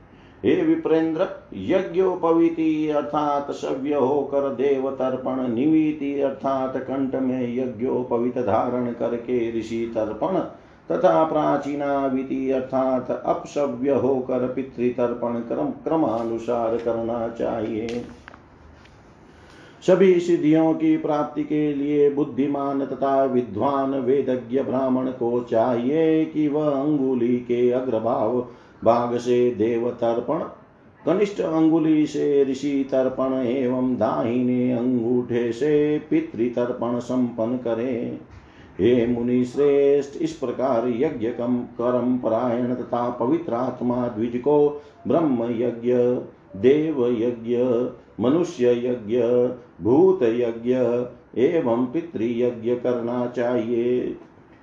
हे 0.45 0.61
विप्रेंद्र, 0.61 1.27
यज्ञोपवीति 1.53 2.89
अर्थात 2.89 3.51
सव्य 3.51 3.93
होकर 3.93 4.49
देव 4.53 4.89
तर्पण 4.91 5.53
निवीति 5.53 6.19
अर्थात 6.19 6.77
कंठ 6.77 7.15
में 7.15 7.57
यज्ञोपवित 7.57 8.37
धारण 8.37 8.91
करके 8.91 9.59
ऋषि 9.59 9.91
तर्पण 9.95 10.39
तथा 10.91 11.23
प्राचीना 11.23 12.05
विधि 12.07 12.49
अर्थात 12.51 13.23
अपसव्य 13.25 13.91
होकर 13.91 14.47
पितृतर्पण 14.53 15.33
क्रम 15.39 15.65
क्रमानुसार 15.65 16.77
करना 16.77 17.27
चाहिए। 17.27 18.05
सभी 19.87 20.19
सिद्धियों 20.19 20.73
की 20.73 20.97
प्राप्ति 20.97 21.43
के 21.43 21.73
लिए 21.73 22.09
बुद्धिमान 22.09 22.85
तथा 22.85 23.23
विद्वान 23.23 23.93
वेदज्ञ 23.93 24.61
ब्राह्मण 24.61 25.07
को 25.07 25.39
चाहिए 25.51 26.25
कि 26.25 26.47
वह 26.47 26.69
अंगुली 26.69 27.37
के 27.37 27.71
अग्रभाव 27.71 28.47
भाग 28.83 29.17
से 29.17 29.49
देव 29.51 29.89
तर्पण 29.91 30.39
कनिष्ठ 31.05 31.41
अंगुली 31.41 32.05
से 32.07 32.43
ऋषि 32.43 32.87
तर्पण 32.91 33.33
एवं 33.33 33.93
दाहिने 33.95 34.71
अंगूठे 34.71 35.51
से 35.51 35.99
पितृतर्पण 36.09 36.99
संपन्न 36.99 37.57
करे। 37.57 38.19
हे 38.79 39.05
मुनि 39.07 39.43
श्रेष्ठ, 39.45 40.21
इस 40.21 40.33
प्रकार 40.33 40.87
यज्ञ 40.87 41.29
कम 41.29 41.57
कर्म 41.81 42.17
परायण 42.17 42.73
तथा 42.75 43.09
पवित्र 43.09 43.53
आत्मा 43.53 44.07
द्विज 44.07 44.37
को 44.37 44.81
ब्रह्म 45.07 45.47
यज्ञ 45.51 45.93
देव 46.59 47.05
यज्ञ 47.19 47.57
मनुष्य 48.19 48.71
यज्ञ 48.85 49.21
भूत 49.81 50.23
यज्ञ 50.23 50.73
एवं 51.41 51.85
पितृयज्ञ 51.85 52.75
करना 52.75 53.25
चाहिए। 53.27 53.99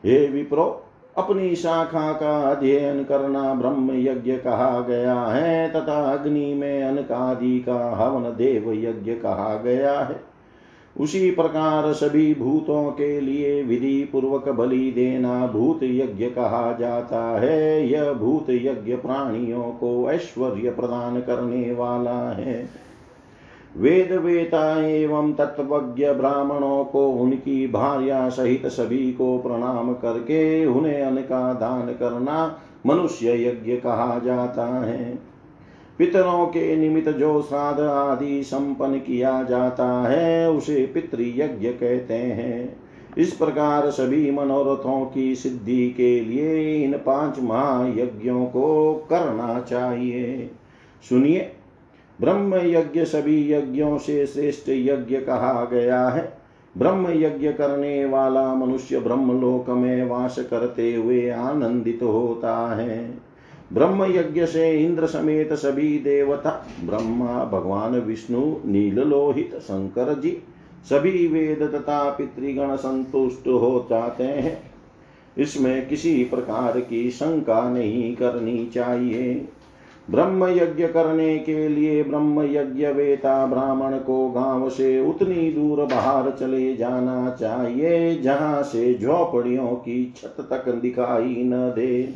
हे 0.04 0.26
विप्रो 0.28 0.84
अपनी 1.16 1.54
शाखा 1.54 2.12
का 2.12 2.50
अध्ययन 2.50 3.04
करना 3.04 3.54
ब्रह्म 3.54 3.90
यज्ञ 3.92 4.32
कहा 4.32 4.80
गया 4.80 5.20
है, 5.20 5.70
तथा 5.72 6.12
अग्नि 6.12 6.54
में 6.54 6.84
अनकादि 6.84 7.60
का 7.60 7.96
हवन 7.96 8.22
देव 8.22 8.72
यज्ञ 8.72 9.12
कहा 9.12 9.62
गया 9.64 10.00
है। 10.00 10.30
उसी 11.00 11.30
प्रकार 11.30 11.92
सभी 11.92 12.34
भूतों 12.34 12.90
के 12.90 13.20
लिए 13.20 13.62
विधि 13.62 14.08
पूर्वक 14.12 14.48
बलि 14.48 14.90
देना 14.90 15.46
भूत 15.46 15.80
यज्ञ 15.82 16.26
कहा 16.26 16.76
जाता 16.80 17.40
है। 17.40 17.88
यह 17.88 18.12
भूत 18.12 18.50
यज्ञ 18.50 18.96
प्राणियों 18.96 19.62
को 19.62 20.10
ऐश्वर्य 20.10 20.70
प्रदान 20.70 21.20
करने 21.20 21.72
वाला 21.72 22.30
है। 22.30 22.89
वेद 23.76 24.12
वेता 24.12 24.86
एवं 24.86 25.32
तत्वज्ञ 25.32 26.12
ब्राह्मणों 26.12 26.84
को, 26.84 27.08
उनकी 27.08 27.66
भार्या 27.66 28.28
सहित 28.28 28.66
सभी 28.66 29.12
को 29.12 29.38
प्रणाम 29.38 29.92
करके 29.92 30.66
उन्हें 30.66 31.02
अन्न 31.02 31.20
का 31.20 31.54
दान 31.54 31.86
करना 31.86 32.60
मनुष्य 32.86 33.48
यज्ञ 33.48 33.72
कहा 33.72 34.20
जाता 34.24 34.66
है। 34.66 35.18
पितरों 35.98 36.46
के 36.46 36.76
निमित्त 36.76 37.08
जो 37.08 37.42
श्राद्ध 37.42 37.80
आदि 37.80 38.42
संपन्न 38.42 38.98
किया 38.98 39.42
जाता 39.42 40.02
है, 40.08 40.50
उसे 40.50 40.90
पितृयज्ञ 40.94 41.68
कहते 41.68 42.14
हैं। 42.14 42.76
इस 43.18 43.32
प्रकार 43.32 43.90
सभी 43.90 44.30
मनोरथों 44.30 45.06
की 45.06 45.34
सिद्धि 45.34 45.90
के 45.90 46.20
लिए 46.20 46.84
इन 46.84 46.92
पाँच 46.92 47.40
महायज्ञों 47.40 48.46
को 48.46 48.94
करना 49.10 49.60
चाहिए। 49.60 50.50
सुनिए। 51.08 51.52
ब्रह्म 52.20 52.54
यज्ञ 52.54 53.04
सभी 53.04 53.52
यज्ञों 53.52 53.98
से 53.98 54.26
श्रेष्ठ 54.26 54.68
यज्ञ 54.68 55.16
कहा 55.16 55.68
गया 55.72 56.08
है। 56.08 56.38
ब्रह्म 56.78 57.08
यज्ञ 57.10 57.52
करने 57.52 58.04
वाला 58.04 58.54
मनुष्य 58.54 59.00
ब्रह्मलोक 59.00 59.70
में 59.70 60.08
वास 60.08 60.38
करते 60.50 60.94
हुए 60.94 61.30
आनंदित 61.30 62.02
होता 62.02 62.74
है। 62.74 63.14
ब्रह्म 63.72 64.04
यज्ञ 64.04 64.46
से 64.46 64.70
इंद्र 64.70 65.06
समेत 65.06 65.52
सभी 65.52 65.98
देवता, 65.98 66.66
ब्रह्मा, 66.84 67.44
भगवान, 67.44 68.00
विष्णु, 68.00 68.56
नील 68.66 68.94
लोहित, 68.94 69.54
शंकर 69.54 70.20
जी, 70.20 70.38
सभी 70.84 71.28
वेद 71.28 71.62
तथा 71.74 72.10
पितृगण 72.10 72.76
संतुष्ट 72.76 73.48
हो 73.48 73.86
जाते 73.90 74.24
हैं। 74.24 74.62
इसमें 75.38 75.88
किसी 75.88 76.24
प्रकार 76.24 76.80
की 76.80 77.10
शंका 77.10 77.70
नहीं 77.70 78.16
करनी 78.16 78.66
चाहिए। 78.66 79.48
ब्रह्म 80.10 80.46
यज्ञ 80.48 80.86
करने 80.86 81.38
के 81.38 81.68
लिए 81.68 82.02
ब्रह्म 82.02 82.42
यज्ञ 82.42 82.86
वेता 82.86 83.46
ब्राह्मण 83.46 83.98
को 83.98 84.28
गाँव 84.30 84.68
से 84.70 84.98
उतनी 85.00 85.50
दूर 85.50 85.84
बाहर 85.84 86.30
चले 86.30 86.76
जाना 86.76 87.30
चाहिए, 87.30 88.16
जहाँ 88.22 88.62
से 88.62 88.94
झोपड़ियों 88.94 89.66
की 89.66 90.12
छत 90.16 90.36
तक 90.40 90.68
दिखाई 90.74 91.42
न 91.44 91.70
दे। 91.70 92.14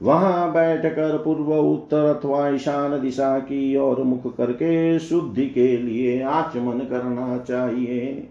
वहाँ 0.00 0.52
बैठकर 0.52 1.16
पूर्व 1.18 1.52
उत्तर 1.54 2.04
अथवा 2.06 2.48
ईशान 2.48 3.00
दिशा 3.00 3.38
की 3.38 3.76
ओर 3.76 4.02
मुख 4.02 4.36
करके 4.36 4.98
शुद्धि 4.98 5.46
के 5.46 5.76
लिए 5.76 6.22
आचमन 6.22 6.78
करना 6.80 7.38
चाहिए। 7.38 8.28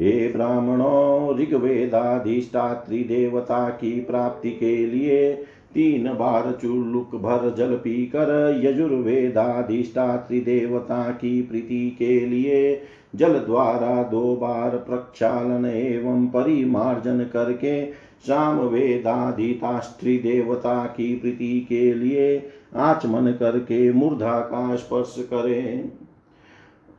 हे 0.00 0.28
ब्राह्मणों, 0.28 1.36
ऋग्वेदाधिष्ठात्री 1.38 2.98
देवता 3.04 3.68
की 3.70 4.00
प्राप्ति 4.00 4.50
के 4.50 4.76
लिए 4.86 5.44
तीन 5.76 6.08
बार 6.08 6.58
चुल्लुक 6.62 7.16
भर 7.16 7.54
जल 7.58 7.74
पीकर 7.74 8.60
यजुर्वेदाधिष्ठा 8.64 10.16
त्रिदेवता 10.16 11.10
की 11.10 11.42
प्रीति 11.42 11.96
के 11.98 12.20
लिए 12.20 12.80
जल 13.14 13.32
द्वारा 13.32 14.02
दो 14.02 14.36
बार 14.36 14.70
प्रक्षालन 14.70 15.66
एवं 15.66 16.26
परिमार्जन 16.26 17.20
करके 17.20 17.86
साम 18.26 18.58
वेदाधितास्त्री 18.58 20.18
देवता 20.18 20.84
की 20.84 21.14
प्रीति 21.14 21.66
के 21.68 21.94
लिए 21.94 22.50
आचमन 22.76 23.32
करके 23.32 23.92
मूर्धा 23.92 24.40
का 24.40 24.76
स्पर्श 24.76 25.14
करें। 25.18 25.92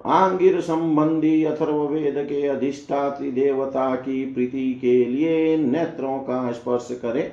आंगिर 0.05 0.61
संबंधी 0.61 1.43
अथर्ववेद 1.43 2.15
के 2.17 2.47
अधिष्ठात्री 2.47 3.31
देवता 3.31 3.95
की 3.95 4.25
प्रीति 4.25 4.73
के 4.73 5.05
लिए 5.05 5.57
नेत्रों 5.57 6.19
का 6.19 6.51
स्पर्श 6.51 6.87
करें। 6.91 7.31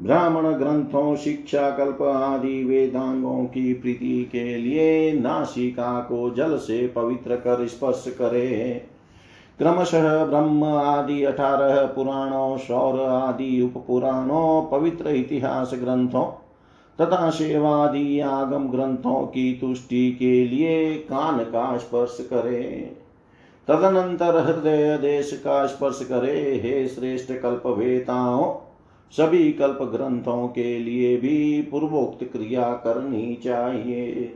ब्राह्मण 0.00 0.50
ग्रंथों, 0.50 1.16
शिक्षा, 1.16 1.70
कल्प 1.70 2.02
आदि 2.02 2.64
वेदांगों 2.64 3.44
की 3.44 3.74
प्रीति 3.74 4.28
के 4.32 4.56
लिए 4.56 5.12
नासिका 5.12 6.00
को 6.00 6.30
जल 6.30 6.56
से 6.56 6.88
पवित्र 6.88 7.36
कर 7.36 7.66
स्पर्श 7.66 8.04
करे। 8.18 8.82
क्रमशः 9.58 10.24
ब्रह्म 10.24 10.64
आदि, 10.64 11.24
अठारह 11.24 11.86
पुराणों, 11.86 12.56
सौर 12.56 13.00
आदि 13.00 13.62
उप 13.62 13.84
पुराणों 13.86 14.62
पवित्र 14.70 15.10
इतिहास 15.10 15.70
ग्रंथों 15.74 16.24
तथा 17.00 17.30
सेवादि 17.30 18.20
आगम 18.20 18.68
ग्रंथों 18.68 19.26
की 19.26 19.58
तुष्टि 19.60 20.12
के 20.12 20.44
लिए 20.44 20.94
कान 20.94 21.38
का 21.38 21.76
स्पर्श 21.76 22.16
करे। 22.20 22.96
तदनंतर 23.68 24.46
हृदय 24.46 24.98
देश 24.98 25.40
का 25.44 25.66
स्पर्श 25.66 26.06
करे। 26.08 26.60
हे 26.64 26.86
श्रेष्ठ 26.88 27.32
कल्प 27.32 27.66
वेताओं 27.66 28.65
सभी 29.12 29.52
कल्प 29.52 29.78
ग्रंथों 29.82 30.46
के 30.48 30.78
लिए 30.78 31.16
भी 31.16 31.62
पूर्वोक्त 31.62 32.24
क्रिया 32.24 32.72
करनी 32.84 33.34
चाहिए। 33.44 34.32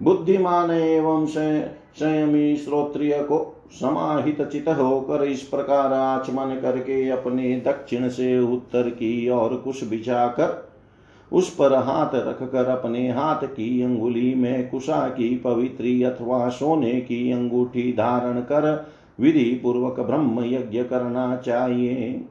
बुद्धिमान 0.00 0.70
एवं 0.70 1.26
संयमी 1.26 2.56
श्रोत्रिय 2.56 3.18
को 3.22 3.64
समाहित 3.72 4.42
चित 4.42 4.68
होकर 4.68 5.24
इस 5.24 5.42
प्रकार 5.42 5.92
आचमन 5.92 6.58
करके 6.62 7.08
अपने 7.08 7.54
दक्षिण 7.66 8.08
से 8.08 8.38
उत्तर 8.40 8.90
की 8.90 9.28
ओर 9.30 9.56
कुश 9.56 9.84
बिछाकर, 9.84 10.70
उस 11.32 11.54
पर 11.54 11.74
हाथ 11.74 12.14
रखकर 12.14 12.66
अपने 12.66 13.08
हाथ 13.10 13.46
की 13.46 13.82
अंगुली 13.82 14.34
में 14.34 14.68
कुशा 14.70 15.08
की 15.08 15.36
पवित्री 15.36 16.02
अथवा 16.02 16.48
सोने 16.48 17.00
की 17.00 17.30
अंगूठी 17.32 17.92
धारण 17.92 18.40
कर 18.40 18.90
विधि 19.20 19.60
पूर्वक 19.62 20.00
ब्रह्म 20.00 20.44
यज्ञ 20.44 20.82
करना 20.84 21.36
चाहिए। 21.36 22.24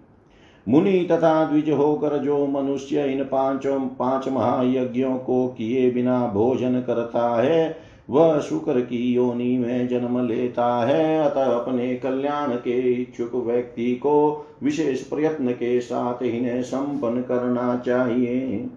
मुनि 0.69 1.07
तथा 1.11 1.45
द्विज 1.45 1.69
होकर 1.69 2.17
जो 2.17 2.47
मनुष्य 2.47 3.05
इन 3.05 3.23
पाँचों, 3.23 3.79
पाँच 3.79 4.27
महायज्ञों 4.27 5.17
को 5.17 5.47
किए 5.47 5.91
बिना 5.91 6.27
भोजन 6.27 6.81
करता 6.81 7.41
है, 7.41 7.77
वह 8.09 8.39
शुक्र 8.39 8.81
की 8.81 9.13
योनि 9.13 9.57
में 9.57 9.87
जन्म 9.87 10.27
लेता 10.27 10.85
है। 10.85 11.23
अतः 11.23 11.45
अपने 11.45 11.95
कल्याण 11.95 12.51
के 12.51 12.93
इच्छुक 12.93 13.35
व्यक्ति 13.35 13.95
को 13.95 14.45
विशेष 14.63 15.01
प्रयत्न 15.01 15.51
के 15.51 15.81
साथ 15.81 16.23
इन्हें 16.23 16.61
संपन्न 16.61 17.21
करना 17.21 17.77
चाहिए। 17.85 18.69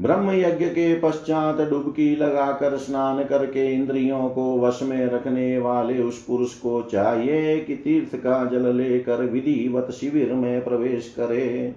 ब्रह्म 0.00 0.30
यज्ञ 0.30 0.64
के 0.64 0.94
पश्चात 1.00 1.60
डुबकी 1.60 2.16
लगाकर 2.16 2.76
स्नान 2.76 3.24
करके 3.24 3.72
इंद्रियों 3.72 4.28
को 4.28 4.58
वश 4.60 4.80
में 4.82 5.06
रखने 5.06 5.58
वाले 5.58 6.02
उस 6.02 6.22
पुरुष 6.24 6.54
को 6.54 6.82
चाहिए 6.82 7.60
कि 7.60 7.74
तीर्थ 7.74 8.16
का 8.16 8.44
जल 8.44 8.74
लेकर 8.76 9.24
विधिवत 9.24 9.90
शिविर 9.90 10.32
में 10.34 10.64
प्रवेश 10.64 11.08
करे। 11.08 11.74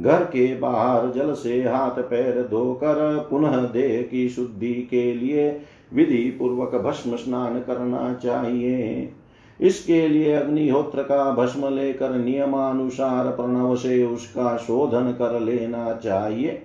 घर 0.00 0.24
के 0.24 0.54
बाहर 0.56 1.12
जल 1.12 1.32
से 1.32 1.62
हाथ 1.62 2.02
पैर 2.02 2.42
धोकर 2.42 3.26
पुनः 3.30 3.56
देह 3.56 4.02
की 4.02 4.28
शुद्धि 4.28 4.74
के 4.90 5.14
लिए 5.14 5.60
विधि 5.94 6.36
पूर्वक 6.38 6.74
भस्म 6.74 7.16
स्नान 7.16 7.60
करना 7.60 8.12
चाहिए। 8.14 9.12
इसके 9.60 10.08
लिए 10.08 10.32
अग्निहोत्र 10.32 11.02
का 11.02 11.30
भस्म 11.30 11.74
लेकर 11.74 12.10
नियमानुसार 12.10 13.26
प्रणव 13.26 13.76
से 13.76 14.04
उसका 14.04 14.56
शोधन 14.56 15.12
कर 15.12 15.40
लेना 15.40 15.92
चाहिए। 16.04 16.62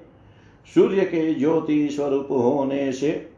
सूर्य 0.75 1.01
के 1.01 1.34
ज्योति 1.34 1.89
स्वरूप 1.89 2.27
होने 2.32 2.91
से 2.91 3.30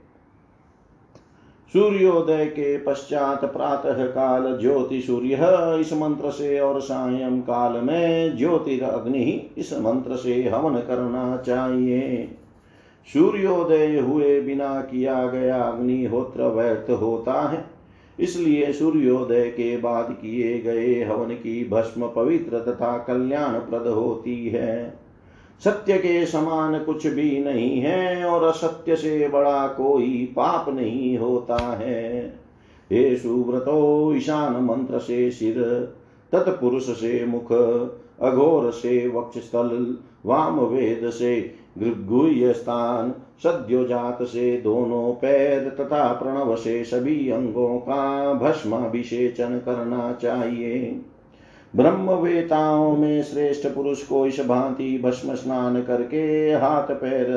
सूर्योदय 1.73 2.45
के 2.45 2.77
पश्चात 2.77 3.45
प्रातः 3.45 4.05
काल 4.05 4.57
ज्योति 4.61 5.01
सूर्य 5.01 5.37
इस 5.79 5.93
मंत्र 5.93 6.31
से 6.31 6.59
और 6.59 6.81
सायं 6.81 7.41
काल 7.41 7.81
में 7.81 8.37
ज्योतिरग्नि 8.37 9.51
इस 9.57 9.73
मंत्र 9.73 10.15
से 10.15 10.49
हवन 10.49 10.75
करना 10.75 11.37
चाहिए। 11.37 12.35
सूर्योदय 13.13 13.99
हुए 13.99 14.41
बिना 14.41 14.81
किया 14.81 15.27
गया 15.27 15.61
अग्निहोत्र 15.61 16.43
व्यर्थ 16.43 16.91
होता 16.91 17.49
है। 17.49 17.65
इसलिए 18.19 18.73
सूर्योदय 18.73 19.45
के 19.45 19.77
बाद 19.77 20.17
किए 20.21 20.59
गए 20.59 21.03
हवन 21.03 21.29
की 21.29 21.69
भस्म 21.69 22.07
पवित्र 22.07 22.59
तथा 22.59 22.97
कल्याण 22.97 23.53
प्रद 23.53 23.87
होती 23.87 24.49
है। 24.49 24.98
सत्य 25.63 25.97
के 25.97 26.25
समान 26.25 26.79
कुछ 26.79 27.07
भी 27.07 27.43
नहीं 27.43 27.79
है 27.79 28.25
और 28.25 28.43
असत्य 28.43 28.95
से 28.95 29.27
बड़ा 29.27 29.67
कोई 29.67 30.33
पाप 30.35 30.69
नहीं 30.69 31.17
होता 31.17 31.57
है। 31.57 32.19
हे 32.91 33.15
सुव्रतो 33.17 34.13
ईशान 34.15 34.63
मंत्र 34.63 34.99
से 34.99 35.31
सिर, 35.31 35.61
तत्पुरुष 36.31 36.83
से 36.83 37.25
मुख, 37.25 37.51
अघोर 38.21 38.71
से 38.71 39.07
वक्षस्थल 39.07 39.97
वाम 40.25 40.59
वेद 40.59 41.09
से 41.09 41.55
गृगुह्य 41.77 42.53
स्थान 42.53 43.13
सद्योजात 43.43 44.23
से 44.23 44.57
दोनों 44.57 45.13
पैर, 45.13 45.69
तथा 45.69 46.13
प्रणव 46.13 46.55
से 46.55 46.83
सभी 46.83 47.29
अंगों 47.29 47.77
का 47.77 48.33
भस्माभिषेचन 48.33 49.57
करना 49.57 50.11
चाहिए। 50.21 51.01
ब्रह्मवेताओं 51.75 52.95
में 52.97 53.23
श्रेष्ठ 53.23 53.67
पुरुष 53.67 54.03
को 54.03 54.25
इस 54.27 54.39
भांति 54.47 54.97
भस्म 55.03 55.35
स्नान 55.35 55.81
करके 55.81 56.51
हाथ 56.53 56.91
पैर 56.91 57.33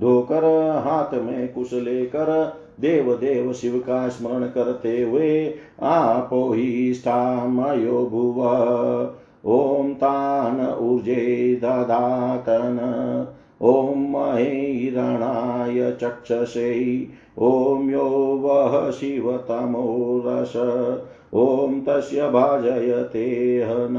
धोकर, 0.00 0.44
हाथ 0.86 1.14
में 1.14 1.52
कुश 1.52 1.72
लेकर 1.72 2.32
देव 2.80 3.14
देव 3.14 3.52
शिव 3.52 3.78
का 3.78 4.08
स्मरण 4.08 4.46
करते 4.46 5.02
हुए 5.02 5.54
आपो 5.82 6.52
ही 6.52 6.94
स्थामयो 6.94 8.04
भुव। 8.06 8.42
ओम 9.46 9.92
तान 9.94 10.60
ऊर्जे 10.80 11.54
ददातन 11.62 12.78
ॐ 13.62 13.94
महेरणाय 14.10 15.90
चक्षसे 15.92 16.72
ॐ 17.38 17.90
यो 17.90 18.08
वः 18.42 18.90
शिवतमो 18.90 20.22
रस। 20.26 20.52
ॐ 21.34 21.80
तस्य 21.80 22.28
भाजयते 22.28 23.24
हन। 23.68 23.96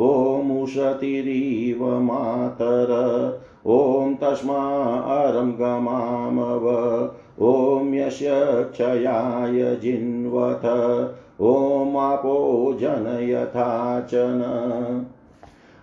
ॐ 0.00 0.62
उशतिरिव 0.62 2.00
मातर। 2.00 2.92
ॐ 3.66 4.14
तस्मा 4.14 4.84
अरं 5.16 5.52
गमामव। 5.52 6.68
ॐ 7.40 7.94
यस्य 7.94 8.30
क्षयाय 8.72 9.76
जिन्वथ। 9.76 10.64
ॐ 11.40 11.96
आपो 11.96 12.76
जन 12.80 12.88
जनयथाचन 12.88 14.42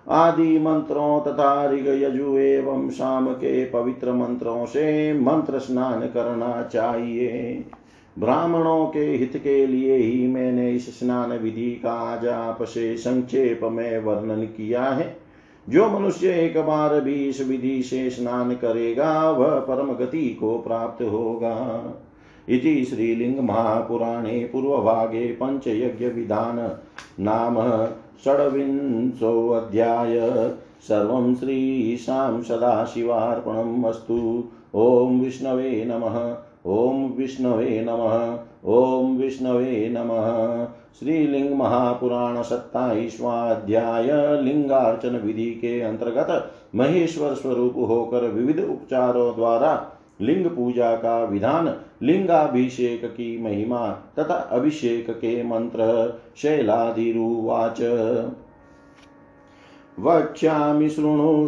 आदि 0.07 0.59
मंत्रों 0.59 1.21
तथा 1.21 1.71
ऋग 1.71 1.87
यजु 1.87 2.37
एवं 2.37 2.89
शाम 2.89 3.27
के 3.27 3.65
पवित्र 3.65 4.11
मंत्रों 4.11 4.65
से 4.65 5.13
मंत्र 5.13 5.59
स्नान 5.59 6.01
करना 6.01 6.63
चाहिए। 6.63 7.65
ब्राह्मणों 8.19 8.85
के 8.85 8.99
हित 8.99 9.41
के 9.43 9.67
लिए 9.67 9.95
ही 9.95 10.27
मैंने 10.27 10.71
इस 10.71 10.99
स्नान 10.99 11.31
विधि 11.31 11.81
का 11.83 11.91
आज 11.91 12.27
आप 12.27 12.63
से 12.63 12.97
संक्षेप 12.97 13.59
में 13.63 13.99
वर्णन 13.99 14.43
किया 14.43 14.83
है। 14.83 15.17
जो 15.69 15.89
मनुष्य 15.89 16.27
एक 16.27 16.57
बार 16.57 17.01
भी 17.01 17.13
इस 17.13 17.47
विधि 17.47 17.83
से 17.83 18.09
स्नान 18.09 18.55
करेगा, 18.55 19.29
वह 19.31 19.59
परम 19.59 19.93
गति 19.93 20.37
को 20.39 20.57
प्राप्त 20.57 21.03
होगा। 21.03 21.83
इति 22.49 22.85
श्रीलिंग 22.85 23.39
महापुराणे 23.39 24.39
पूर्वभागे 24.39 25.27
पंचयज्ञ 25.27 26.07
विधान 26.07 26.79
नाम 27.19 27.85
षड्विंशोऽध्याय। 28.25 30.19
सर्वं 30.81 31.35
श्रीशां 31.35 32.41
सदाशिवार्पणम् 32.41 33.85
अस्तु। 33.85 34.43
ॐ 34.75 35.19
विष्णवे 35.19 35.85
नमः। 35.85 36.48
ॐ 36.69 37.09
विष्णवे 37.17 37.85
नमः 37.89 38.39
ॐ 38.73 39.17
विष्णवे 39.17 39.89
नमः। 39.89 40.65
श्रीलिंग 40.99 41.55
महापुराण 41.55 42.41
सत्ताईसवाध्याय 42.41 44.07
लिंगार्चन 44.41 45.15
विधि 45.25 45.51
के 45.51 45.81
अंतर्गत 45.81 46.51
महेश्वर 46.75 47.33
स्वरूप 47.33 47.73
होकर 47.77 48.21
विविध 48.21 48.59
उपचारों 48.59 49.35
द्वारा 49.35 49.91
लिंग 50.21 50.45
पूजा 50.45 50.95
का 50.95 51.23
विधान, 51.23 51.75
लिंगाभिषेक 52.01 53.05
की 53.05 53.43
महिमा 53.43 53.87
तथा 53.89 54.33
अभिषेक 54.33 55.09
के 55.09 55.43
मंत्र, 55.43 56.13
शैलादिरुवाच। 56.37 57.81
वक्ष्यामि 59.99 60.89
शृणु 60.89 61.47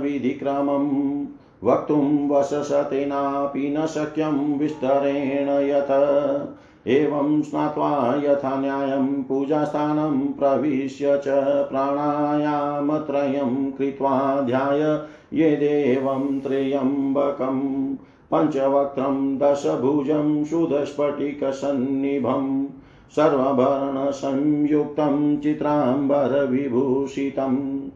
विधिक्रमम्। 0.00 1.26
वक्तुं 1.64 2.28
वशसतेनापि 2.28 3.74
न 3.78 3.86
शक्यं 3.86 4.58
विस्तरेण 4.58 5.48
यत्। 5.48 6.56
एवं 6.86 7.42
स्नात्वा 7.42 8.20
यथा 8.24 8.60
न्यायं 8.60 9.22
पूजास्थानं 9.22 10.32
प्रविश्य 10.32 11.18
च 11.18 11.24
प्राणायामत्रयं 11.70 13.72
कृत्वा 13.72 14.40
ध्याय 14.40 15.00
यदेवं 15.34 16.40
त्र्यम्बकम् 16.40 17.94
पञ्चवक्त्रं 18.34 19.38
दशभुजं 19.38 20.44
सुदस्फटिकसन्निभं। 20.44 22.68
सर्वभरणसंयुक्तं 23.16 25.38
चित्राम्बरविभूषितं 25.38 27.89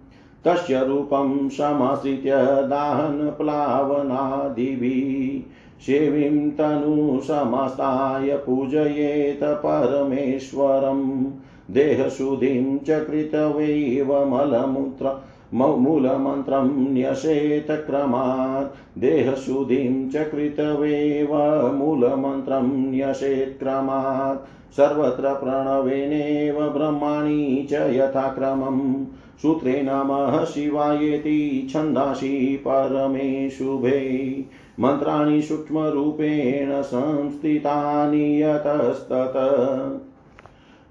तस्य 0.45 0.85
रूपं 0.85 1.49
समाश्रित्य 1.49 2.67
दाहनप्लावनादिभिः 2.69 5.51
सेवीं 5.81 6.51
तनुसमास्ताय 6.51 8.37
पूजयेत 8.37 9.41
परमेश्वरं। 9.45 11.33
देहशुद्धिं 11.75 12.79
च 12.79 12.91
कृतवैव 12.91 14.25
मलमूत्र 14.25 15.21
मूलमन्त्रं 15.55 16.95
न्यसेत 16.95 17.67
क्रमात्। 17.71 19.01
देहशुद्धिं 19.01 20.09
च 20.09 20.17
कृतवेव 20.17 21.73
मूलमन्त्रं 21.73 22.91
न्यसेत् 22.91 23.59
क्रमात्। 23.59 24.73
सर्वत्र 24.73 25.35
प्रणवेनेव 25.35 26.71
ब्रह्माणि 26.71 27.67
च 27.71 27.73
यथाक्रमम्। 27.73 29.05
सूत्रे 29.43 29.83
नमः 29.83 30.45
शिवायेति, 30.45 31.67
छन्दांसि 31.71 32.65
परमे 32.69 33.51
शुभे 33.51 34.45
मन्त्राणि 34.81 35.43
सूक्ष्मरूपेण 35.43 36.83
संस्थितानि 36.83 38.43
यतस्तत। 38.43 39.33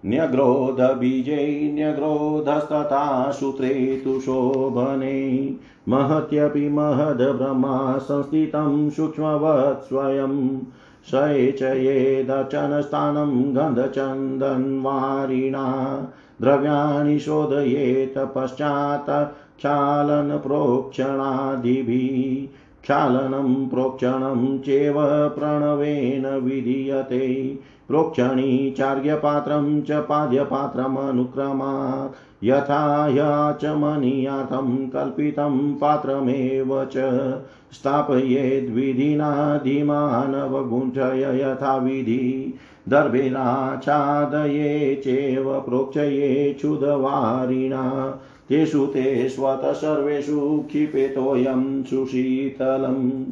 न्यग्रोधबीजै, 0.05 1.71
न्यग्रोधस्तथा 1.73 3.31
सूत्रे 3.31 4.01
तु 4.03 4.19
शोभने। 4.19 5.55
महत्यपि 5.89 6.69
महद्ब्रह्मा 6.69 7.97
संस्थितं 7.97 8.89
सूक्ष्मवत् 8.89 9.87
स्वयं। 9.87 10.59
सयेचयेदर्चनस्थानं 11.03 13.55
गन्धचन्दन्वारिणा। 13.55 15.97
द्रव्याणि 16.41 17.19
शोधयेत 17.19 18.17
पश्चात् 18.17 19.34
क्षालनप्रोक्षणादिभिः 19.57 22.57
क्षालनं 22.84 23.67
प्रोक्षणं 23.67 24.57
चेव 24.57 25.29
प्रणवेन 25.29 26.25
विधीयते। 26.25 27.59
प्रोक्षणी 27.88 28.75
चार्यपात्रं 28.77 29.81
च 29.81 29.91
पाद्यपात्रमनुक्रमात्। 29.91 32.45
यथा 32.45 33.07
याचमनीयाथं 33.07 34.88
कल्पितं 34.88 35.73
पात्रमेव 35.73 36.86
च। 36.86 37.34
स्थापयेद्विधिना 37.71 39.57
धीमानवगुञ्चय 39.57 41.41
यथाविधि 41.41 42.53
दर्भिराच्छादये 42.89 44.95
चेव 44.95 45.59
प्रोक्षये 45.59 46.53
क्षुधवारिणा। 46.53 48.17
तेषु 48.49 48.86
ते 48.86 49.29
स्वतः 49.29 49.71
सर्वेषु 49.71 50.63
क्षिपेतोऽयं 50.67 51.84
सुशीतलम्। 51.84 53.25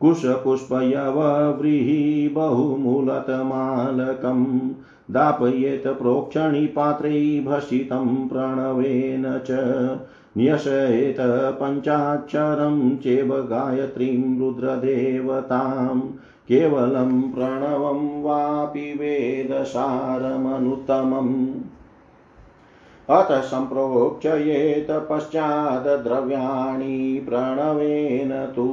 कुशपुष्पयवव्रीहि 0.03 2.31
बहुमूलतमालकम् 2.35 4.71
दापयेत 5.11 5.87
प्रोक्षणिपात्रै 5.87 7.43
भसितं 7.47 8.29
प्रणवेन 8.29 9.39
च 9.39 9.51
न्यसयेत 10.39 11.17
पञ्चाक्षरं 11.61 12.97
चेव 12.97 13.35
गायत्रीं 13.35 14.39
रुद्रदेवतां 14.39 16.01
केवलं 16.49 17.31
प्रणवं 17.31 18.23
वापि 18.23 18.81
वेदसारमनुत्तमम्। 18.81 21.55
अतः 23.09 23.41
सम्प्रोक्षयेत 23.41 24.87
पश्चात् 24.91 26.05
द्रव्याणि 26.05 27.25
प्रणवेन 27.29 28.53
तु 28.57 28.69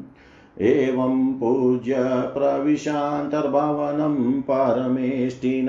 एवं 0.62 1.34
पूज्य 1.34 1.96
प्रविशान्तर्भवनं 2.38 4.42
परमेष्टिन। 4.42 5.68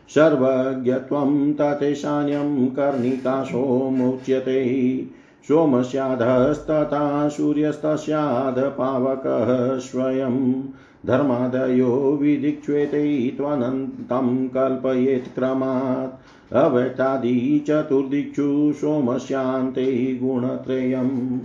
सर्वज्ञत्वं 0.10 1.54
ततेशान्यं 1.54 2.68
कर्णिकाशोमुच्यते 2.68 4.60
सोमस्याधस्तथा 5.48 7.30
सूर्यस्तस्याधपावकः 7.30 9.80
स्वयं 9.80 10.62
धर्मादयो 11.06 12.20
विदिक्ष्वेते 12.22 13.38
कल्पयेत् 14.48 15.36
क्रमात् 15.36 16.54
अव्यक्तादि 16.54 17.66
चतुर्दिक्षु 17.68 18.74
सोमस्यान्ते 18.74 20.20
गुणत्रयम्। 20.24 21.40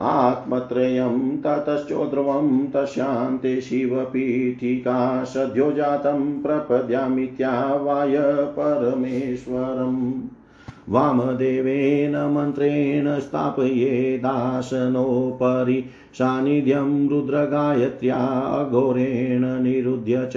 आत्मत्रयं 0.00 1.36
ततश्चोद्रवं 1.36 2.66
तस्यान्ते 2.66 3.60
शिवपीठिका 3.60 5.24
सद्यो 5.24 5.72
जातं 5.72 6.42
प्रपद्यामित्यावाय 6.42 8.16
परमेश्वरम्। 8.58 10.12
वामदेवेन 10.88 12.34
मन्त्रेण 12.34 13.20
स्थापयेदासनोपरि 13.20 15.84
सान्निध्यं 16.14 17.08
रुद्रगायत्र्या 17.08 18.50
अघोरेण 18.60 19.62
निरुध्य 19.62 20.28
च। 20.32 20.36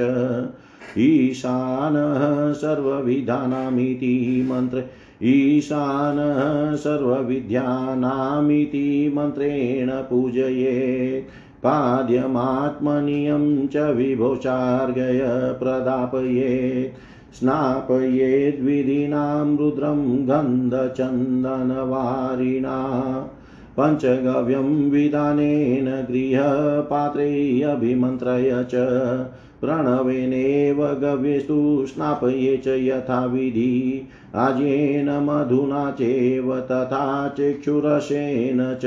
ईशानः 0.97 2.53
सर्वविधानामिति 2.53 4.47
मन्त्र 4.51 4.83
ईशानः 5.23 6.75
सर्वविद्यानामिति 6.75 9.11
मन्त्रेण 9.15 9.91
पूजयेत् 9.91 11.29
पाद्यमात्मनीयं 11.63 13.67
च 13.67 13.77
विभोचार्घय 13.77 15.21
प्रदापयेत् 15.59 17.18
स्नापयेद्विधीनां 17.33 19.57
रुद्रं 19.57 20.27
गन्धचन्दनवारिणा। 20.27 23.27
पञ्चगव्यं 23.79 24.89
विधानेन 24.89 25.85
गृहपात्रे 25.85 27.61
अभिमन्त्रय 27.61 28.63
च 28.63 28.71
प्रणवेनेव 29.61 30.85
गव्यस्तु 30.85 31.85
स्नापये 31.87 32.57
च 32.57 32.67
यथाविधि। 32.67 34.07
आज्येन 34.35 35.09
मधुना 35.09 35.91
चैव 35.91 36.59
तथा 36.59 37.35
चक्षुरसेन 37.39 38.77
च। 38.83 38.85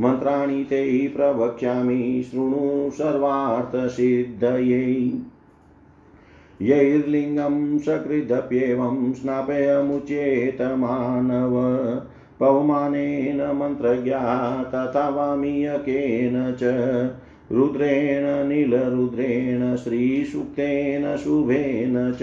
मन्त्राणि 0.00 0.64
ते 0.64 1.12
प्रवक्ष्यामि, 1.16 2.28
शृणु 2.30 2.90
सर्वार्थसिद्धयै। 2.90 5.12
यैर्लिङ्गं 6.62 7.78
सकृदप्येवं 7.78 9.12
स्नापयमुचेत 9.12 10.62
मानव 10.62 11.54
पवमानेन 12.40 13.56
मन्त्रज्ञा 13.56 14.62
तथा 14.62 15.08
वामीयकेन 15.08 16.56
च। 16.60 16.62
रुद्रेण, 17.52 18.48
नीलरुद्रेण, 18.48 19.76
श्रीसूक्तेन, 19.76 21.16
शुभेन 21.16 22.12
च। 22.12 22.18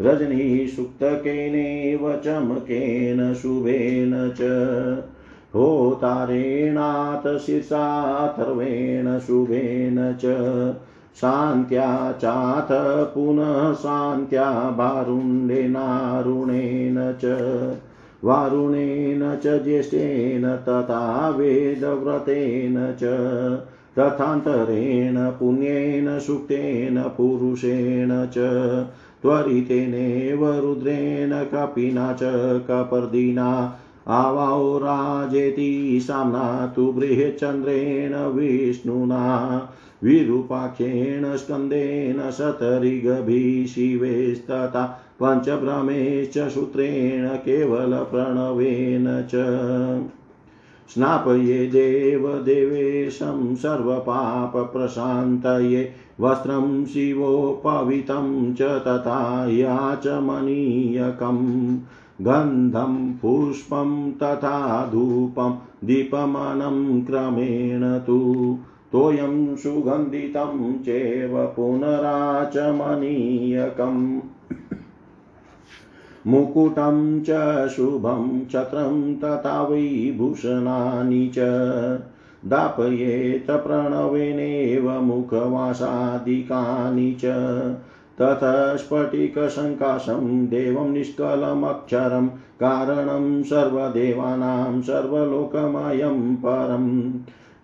रजनीसूक्तकेनैव 0.00 2.20
चमकेन, 2.24 3.34
शुभेन 3.34 4.34
च। 4.38 4.40
होतारेणात 5.54 7.26
शीर्षाथर्वेण 7.40 9.18
शुभेन 9.18 9.98
च 10.22 10.24
शान्त्या 11.20 11.90
चाथ 12.22 12.72
पुनः 13.14 13.72
शान्त्या 13.74 14.48
वारुण्डेनारुणेन 14.76 15.76
च 17.22 17.34
वारुणेन 18.24 19.22
च 19.44 19.62
ज्येष्ठेन 19.64 20.46
तथा 20.68 21.30
वेदव्रतेन 21.36 22.76
च 23.02 23.12
तथान्तरेण 23.98 25.18
पुण्येन 25.30 26.18
सुक्तेन 26.18 27.02
पुरुषेण 27.16 28.12
च 28.36 28.48
त्वरितेनेव 29.22 30.44
रुद्रेण 30.60 31.32
कपिना 31.52 32.12
च 32.12 32.22
कपर्दिना 32.68 33.50
आवाओ 34.08 34.78
राजेति 34.78 36.00
साम्ना 36.02 36.72
तु 36.76 36.92
बृहच्चन्द्रेण 36.92 38.14
विष्णुना, 38.14 39.68
विरूपाख्येण 40.02 41.36
स्कन्देन 41.36 42.30
शिवेस्तथा 43.66 45.00
पञ्चभ्रमेश्च 45.22 46.38
सूत्रेण 46.38 47.28
केवलप्रणवेन 47.28 49.06
च। 49.06 50.10
स्नापये 50.94 51.66
देवदेवेशं 51.66 53.54
सर्वपापप्रशान्तये, 53.54 55.92
वस्त्रं 56.20 56.84
शिवोपवितं 56.84 58.54
च 58.54 58.62
तथा 58.62 59.48
याचमनीयकम्। 59.50 61.78
गन्धं, 62.20 63.12
पुष्पं, 63.12 64.12
तथा 64.12 64.86
धूपं, 64.86 65.86
दीपमनं 65.86 67.04
क्रमेण 67.04 67.98
तु 67.98 68.58
तोयं 68.92 69.56
सुगन्धितं 69.56 70.78
चेव 70.78 71.52
पुनराचमनीयकम्। 71.56 74.20
मुकुटं 76.26 77.20
च 77.20 77.68
शुभं 77.68 78.44
छत्रं 78.44 79.16
तथा 79.16 79.62
वैभूषणानि 79.62 81.30
च 81.34 81.38
दापयेत 82.46 83.50
प्रणवेनेव 83.50 85.00
मुखवासादिकानि 85.00 87.12
च। 87.12 87.22
तत 88.20 88.78
स्फटिकसङ्काशं 88.78 90.46
देवं 90.46 90.90
निष्कलमक्षरं 90.90 92.30
कारणं 92.60 93.42
सर्वदेवानां 93.42 94.82
सर्वलोकमयं 94.82 96.36
परम् 96.36 97.12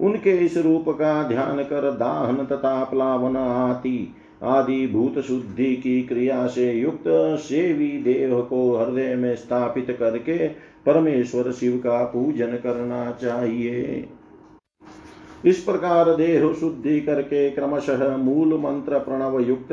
उनके 0.00 0.30
इस 0.30 0.56
रूप 0.56 0.88
का 0.88 1.22
ध्यान 1.22 1.62
कर 1.62 1.90
दाहन 1.90 2.44
तथा 2.44 2.84
प्लावन 2.84 3.36
आती 3.36 4.14
आदि 4.42 4.86
भूत 4.86 5.18
शुद्धि 5.18 5.76
की 5.76 6.02
क्रिया 6.02 6.46
से 6.46 6.72
युक्त 6.72 7.04
सेवी 7.40 7.88
देव 7.88 8.40
को 8.42 8.76
हृदय 8.76 9.14
में 9.14 9.34
स्थापित 9.36 9.96
करके 10.00 10.48
परमेश्वर 10.86 11.52
शिव 11.52 11.76
का 11.76 12.04
पूजन 12.04 12.46
करना 12.46 13.10
चाहिए। 13.10 14.08
इस 15.44 15.58
प्रकार 15.58 16.14
देह 16.16 16.52
शुद्धि 16.52 17.00
करके 17.00 17.50
क्रमशः 17.50 18.16
मूल 18.16 18.54
मंत्र 18.54 18.98
प्रणव 18.98 19.40
युक्त 19.40 19.72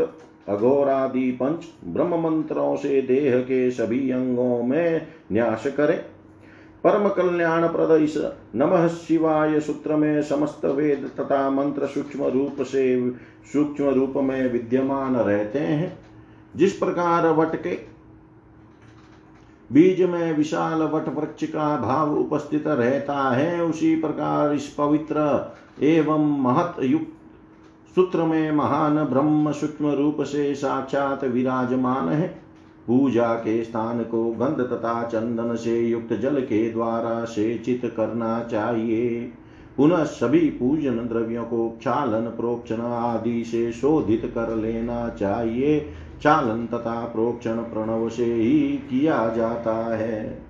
अघोरादि 0.49 1.32
पंच 1.32 1.65
ब्रह्म 1.86 2.20
मंत्रों 2.22 2.76
से 2.76 3.01
देह 3.01 3.39
के 3.39 3.72
सभी 3.72 4.11
अंगों 4.11 4.63
में 4.63 5.07
न्यास 5.32 5.67
करे। 5.67 6.05
परम 6.84 7.07
कल्याण 7.09 7.67
प्रद 7.67 8.01
इस 8.01 8.17
नमः 8.55 8.88
शिवाय 8.88 9.59
सूत्र 9.59 9.95
में 9.95 10.22
समस्त 10.22 10.65
वेद 10.65 11.09
तथा 11.20 11.49
मंत्र 11.49 11.88
सूक्ष्म 11.88 12.24
रूप 12.24 12.61
से 12.61 13.11
सूक्ष्म 13.53 13.89
रूप 13.89 14.13
में 14.17 14.51
विद्यमान 14.51 15.15
रहते 15.15 15.59
हैं। 15.59 15.97
जिस 16.55 16.74
प्रकार 16.74 17.28
वट 17.28 17.55
के 17.55 17.89
बीज 19.74 20.01
में 20.01 20.38
विशाल 20.38 20.82
वट 20.82 21.09
वृक्ष 21.17 21.43
का 21.43 21.78
भाव 21.78 22.15
उपस्थित 22.17 22.67
रहता 22.67 23.30
है, 23.30 23.63
उसी 23.63 23.95
प्रकार 23.95 24.53
इस 24.53 24.67
पवित्र 24.67 25.53
एवं 25.82 26.41
महत 26.41 26.76
युक्त 26.84 27.13
सूत्र 27.95 28.24
में 28.24 28.51
महान 28.51 29.03
ब्रह्म 29.03 29.51
सूक्ष्म 29.51 29.91
रूप 29.91 30.22
से 30.22 30.55
साक्षात 30.55 31.24
विराजमान 31.24 32.09
है। 32.09 32.28
पूजा 32.88 33.34
के 33.34 33.63
स्थान 33.63 34.03
को 34.03 34.24
गंध 34.32 34.61
तथा 34.61 35.03
चंदन 35.03 35.55
से 35.55 35.80
युक्त 35.80 36.13
जल 36.13 36.41
के 36.41 36.70
द्वारा 36.70 37.26
सेचित 37.26 37.93
करना 37.97 38.39
चाहिए। 38.43 39.32
पुनः 39.78 40.03
सभी 40.03 40.39
पूजन 40.39 40.97
द्रव्यों 40.97 41.43
को 41.43 41.70
क्षालन, 41.70 42.22
प्रोक्षण 42.22 42.82
आदि 42.82 43.43
से 43.43 43.72
शोधित 43.72 44.32
कर 44.36 44.55
लेना 44.55 45.09
चाहिए। 45.09 45.80
चालन 46.24 46.65
तथा 46.65 47.05
प्रोक्षण 47.05 47.55
प्रणव 47.55 48.09
से 48.09 48.26
ही 48.26 48.59
किया 48.89 49.28
जाता 49.30 49.76
है। 49.95 50.41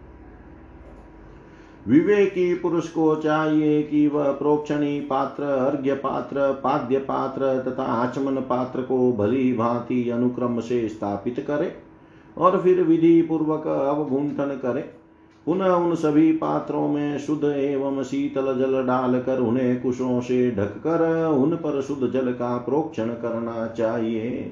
विवेकी 1.87 2.53
पुरुष 2.55 2.87
को 2.89 3.15
चाहिए 3.15 3.81
कि 3.83 4.07
वह 4.07 4.31
प्रोक्षणी 4.31 4.99
पात्र, 5.01 5.43
अर्घ्य 5.43 5.93
पात्र, 5.93 6.51
पाद्य 6.53 6.99
पात्र 6.99 7.63
तथा 7.67 7.83
आचमन 7.83 8.35
पात्र 8.35 8.81
को 8.81 9.11
भली 9.13 9.53
भांति 9.53 10.09
अनुक्रम 10.09 10.59
से 10.59 10.87
स्थापित 10.89 11.43
करे 11.47 11.71
और 12.37 12.61
फिर 12.61 12.81
विधि 12.81 13.21
पूर्वक 13.21 13.67
अवगुंठन 13.67 14.59
करे। 14.61 14.81
पुनः 15.45 15.69
उन 15.69 15.95
सभी 15.95 16.31
पात्रों 16.31 16.87
में 16.87 17.17
शुद्ध 17.19 17.43
एवं 17.43 18.03
शीतल 18.03 18.57
जल 18.59 18.83
डालकर 18.83 19.39
उन्हें 19.39 19.81
कुशों 19.81 20.19
से 20.21 20.51
ढककर 20.51 21.25
उन 21.25 21.55
पर 21.55 21.81
शुद्ध 21.81 22.07
जल 22.07 22.31
का 22.31 22.57
प्रोक्षण 22.57 23.07
करना 23.07 23.67
चाहिए। 23.67 24.51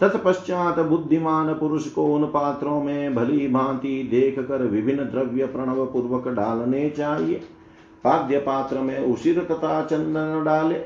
तत्पश्चात 0.00 0.78
बुद्धिमान 0.78 1.52
पुरुष 1.54 1.86
को 1.86 2.04
उन 2.14 2.24
पात्रों 2.24 2.82
में 2.82 3.14
भली 3.14 3.48
भांति 3.48 4.08
देख 4.10 4.38
कर 4.38 4.62
विभिन्न 4.62 5.04
द्रव्य 5.04 5.46
प्रणव 5.46 5.84
पूर्वक 5.86 6.28
डालने 6.28 6.88
चाहिए। 6.90 7.40
पाद्य 8.04 8.38
पात्र 8.38 8.78
में 8.78 8.98
उसिर 8.98 9.38
तथा 9.50 9.82
चंदन 9.84 10.42
डाले 10.44 10.80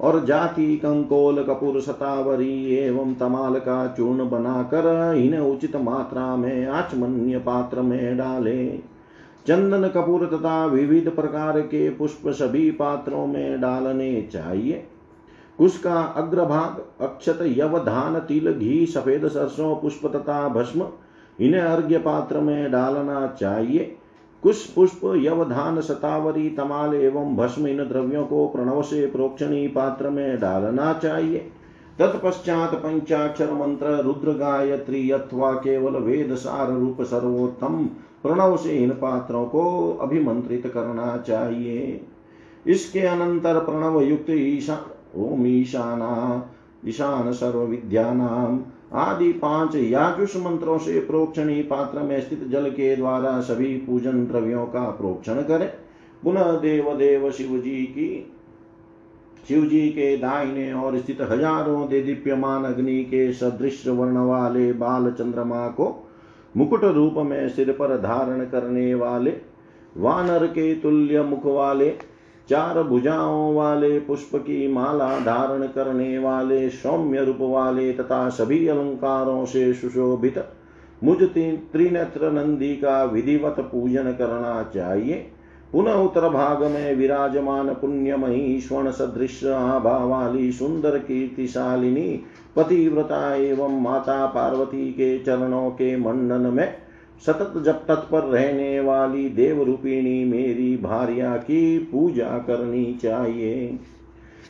और 0.00 0.24
जाति 0.24 0.76
कंकोल 0.76 1.42
कपूर 1.42 1.80
सतावरी 1.80 2.74
एवं 2.74 3.14
तमाल 3.14 3.58
का 3.58 3.86
चूर्ण 3.96 4.28
बनाकर 4.30 5.14
इन्हें 5.16 5.40
उचित 5.40 5.76
मात्रा 5.76 6.36
में, 6.36 6.66
आचमन्य 6.66 7.38
पात्र 7.38 7.80
में 7.80 8.16
डाले। 8.16 8.66
चंदन 9.46 9.88
कपूर 9.88 10.26
तथा 10.26 10.64
विविध 10.66 11.10
प्रकार 11.10 11.60
के 11.60 11.88
पुष्प 11.90 12.28
सभी 12.28 12.70
पात्रों 12.70 13.26
में 13.26 13.60
डालने 13.60 14.22
चाहिए। 14.22 14.86
उसका 15.60 16.00
अग्रभाग 16.16 17.04
अक्षत 17.04 17.38
यव 17.42 17.78
धान 17.78 18.18
तिल 18.18 18.52
घी 18.52 18.86
सफ़ेद 18.86 19.28
सरसों 19.28 19.74
पुष्प 19.76 20.06
तथा 20.06 20.48
भस्म। 20.48 20.86
इन्हें 21.40 21.60
अर्घ्य 21.60 21.98
पात्र 21.98 22.40
में 22.40 22.70
डालना 22.72 23.26
चाहिए। 23.40 23.96
कुश 24.42 24.64
पुष्प, 24.66 25.00
यवधान, 25.16 25.80
शतावरी, 25.80 26.48
तमाल 26.50 26.94
एवं 26.94 27.36
भस्म 27.36 27.66
इन 27.66 27.78
द्रव्यों 27.78 28.24
को 28.24 28.46
प्रणव 28.46 28.82
से 28.82 29.06
प्रोक्षणी 29.06 29.66
पात्र 29.68 30.10
में 30.10 30.40
डालना 30.40 30.92
चाहिए। 30.92 31.38
तत्पश्चात 31.98 32.74
पंचाक्षर 32.74 33.52
मंत्र 33.52 33.86
रुद्र 34.02 34.32
गायत्री 34.32 35.10
अथवा 35.10 35.52
केवल 35.52 35.96
वेद 35.96 36.34
सार 36.34 36.70
रूप 36.70 37.02
सर्वोत्तम 37.02 37.84
प्रणव 38.22 38.56
से 38.56 38.76
इन 38.76 38.90
पात्रों 38.90 39.44
को 39.44 39.92
अभिमंत्रित 40.00 40.66
करना 40.66 41.16
चाहिए। 41.16 42.00
इसके 42.66 43.00
अनंतर 43.00 43.58
प्रणव 43.58 44.00
युक्त 44.00 44.30
ईशा 44.30 44.78
ओम 45.16 45.46
ईशाना 45.46 46.12
ईशान 46.86 47.32
सर्व 47.32 47.60
विद्यानाम 47.60 48.60
आदि 48.98 49.32
पाँच 49.32 49.74
याजुष 49.74 50.36
मंत्रों 50.36 50.78
से 50.78 51.00
प्रोक्षणी 51.00 51.62
पात्र 51.62 52.02
में 52.02 52.20
स्थित 52.20 52.46
जल 52.48 52.70
के 52.70 52.94
द्वारा 52.96 53.40
सभी 53.40 53.76
पूजन 53.76 54.24
द्रव्यों 54.26 54.64
का 54.66 54.90
प्रोक्षण 54.90 55.42
करें। 55.42 55.68
पुनः 56.22 56.52
देव 56.52 56.92
देव 56.96 57.30
शिव 57.30 57.58
जी 57.58 57.82
की 57.86 58.08
शिव 59.48 59.64
जी 59.66 59.88
के 59.88 60.16
दाहिने 60.16 60.72
और 60.72 60.98
स्थित 60.98 61.20
हज़ारों 61.20 61.88
दे 61.88 62.00
दीप्यमान 62.00 62.64
अग्नि 62.64 63.02
के 63.04 63.32
सदृश 63.32 63.86
वर्ण 63.88 64.26
वाले 64.26 64.72
बाल 64.72 65.10
चंद्रमा 65.10 65.66
को 65.68 65.94
मुकुट 66.54 66.84
रूप 66.84 67.14
में 67.16 67.48
सिर 67.48 67.72
पर 67.72 67.96
धारण 67.98 68.44
करने 68.44 68.94
वाले, 68.94 69.30
वानर 69.96 70.46
के 70.46 70.74
तुल्य 70.74 71.22
मुख 71.22 71.46
वाले 71.46 71.88
चार 72.50 72.82
भुजाओं 72.82 73.54
वाले 73.54 73.98
पुष्प 74.00 74.30
की 74.36 74.66
माला 74.68 75.08
धारण 75.20 75.66
करने 75.66 76.18
वाले 76.18 76.68
सौम्य 76.70 77.24
रूप 77.24 77.38
वाले 77.40 77.92
तथा 77.92 78.28
सभी 78.28 78.66
अलंकारों 78.68 79.44
से 79.44 79.72
सुशोभित 79.74 80.44
मुझ 81.04 81.18
त्रिनेत्र 81.22 82.30
नंदी 82.30 82.74
का 82.76 83.04
विधिवत 83.04 83.56
पूजन 83.60 84.12
करना 84.12 84.62
चाहिए। 84.74 85.26
पुनः 85.72 85.92
उत्तर 85.92 86.28
भाग 86.28 86.62
में 86.62 86.94
विराजमान 86.96 87.68
पुण्यमयी 87.74 88.60
स्वर्ण 88.60 88.90
सदृश 88.90 89.44
आभा 89.44 89.96
वाली 90.04 90.52
सुंदर 90.52 90.98
कीर्तिशालिनी 90.98 92.22
पतिव्रता 92.56 93.34
एवं 93.34 93.80
माता 93.80 94.26
पार्वती 94.26 94.90
के 94.92 95.18
चरणों 95.18 95.70
के 95.70 95.96
मंडन 95.96 96.50
में 96.52 96.74
सतत 97.26 97.62
जब 97.62 97.86
तत्पर 97.86 98.24
रहने 98.24 98.80
वाली 98.80 99.28
देव 99.28 99.62
रूपिणी 99.62 100.24
मेरी 100.24 100.76
भार्या 100.76 101.36
की 101.36 101.78
पूजा 101.78 102.38
करनी 102.38 102.98
चाहिए। 103.02 103.78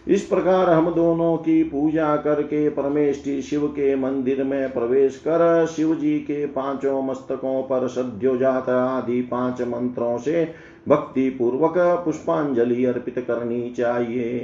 इस 0.08 0.22
प्रकार 0.22 0.70
हम 0.70 0.90
दोनों 0.90 1.36
की 1.36 1.62
पूजा 1.62 2.16
करके 2.16 2.68
परमेष्टि 2.68 3.42
शिव 3.42 3.66
के 3.68 3.94
मंदिर 3.96 4.42
में 4.44 4.72
प्रवेश 4.72 5.16
कर 5.16 5.66
शिव 5.66 5.94
जी 5.94 6.18
के 6.18 6.46
पाँचों 6.46 7.02
मस्तकों 7.02 7.62
पर 7.62 7.88
सद्योजात 7.88 8.68
आदि 8.68 9.20
पाँच 9.22 9.62
मंत्रों 9.62 10.18
से 10.18 10.44
भक्ति 10.88 11.28
पूर्वक 11.30 11.74
पुष्पांजलि 12.04 12.84
अर्पित 12.84 13.18
करनी 13.18 13.70
चाहिए। 13.70 14.38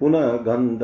पुनः 0.00 0.36
गंध 0.42 0.82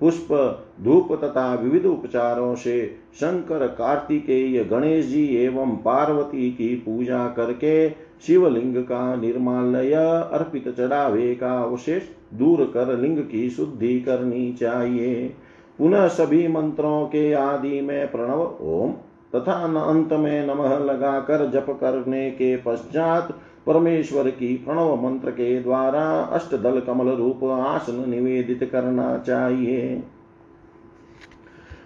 पुष्प, 0.00 0.58
धूप 0.82 1.12
तथा 1.24 1.54
विविध 1.54 1.86
उपचारों 1.86 2.54
से 2.54 2.86
शंकर, 3.14 3.66
कार्तिकेय 3.66 4.64
गणेश 4.64 5.06
जी 5.06 5.36
एवं 5.36 5.76
पार्वती 5.76 6.50
की 6.50 6.74
पूजा 6.74 7.28
करके 7.28 7.90
शिवलिंग 8.26 8.76
का 8.76 9.16
निर्मालय 9.16 9.92
अर्पित 10.32 10.68
चढ़ावे 10.68 11.34
का 11.34 11.62
अवशेष 11.62 12.02
दूर 12.34 12.70
कर 12.74 12.98
लिंग 12.98 13.18
की 13.18 13.50
शुद्धि 13.50 14.00
करनी 14.00 14.52
चाहिए। 14.52 15.34
पुनः 15.78 16.08
सभी 16.08 16.48
मंत्रों 16.48 17.06
के 17.06 17.32
आदि 17.32 17.80
में 17.80 18.10
प्रणव, 18.10 18.56
ओम, 18.60 18.92
तथा 19.34 19.52
अंत 19.90 20.12
में 20.12 20.46
नमः 20.46 20.78
लगाकर 20.78 21.50
जप 21.50 21.66
करने 21.80 22.30
के 22.30 22.56
पश्चात 22.56 23.40
परमेश्वर 23.66 24.30
की 24.30 24.56
प्रणव 24.56 25.06
मंत्र 25.06 25.30
के 25.30 25.60
द्वारा 25.60 26.20
अष्टदल 26.20 26.80
कमल 26.80 27.08
रूप 27.08 27.44
आसन 27.44 28.10
निवेदित 28.10 28.68
करना 28.72 29.18
चाहिए। 29.18 30.02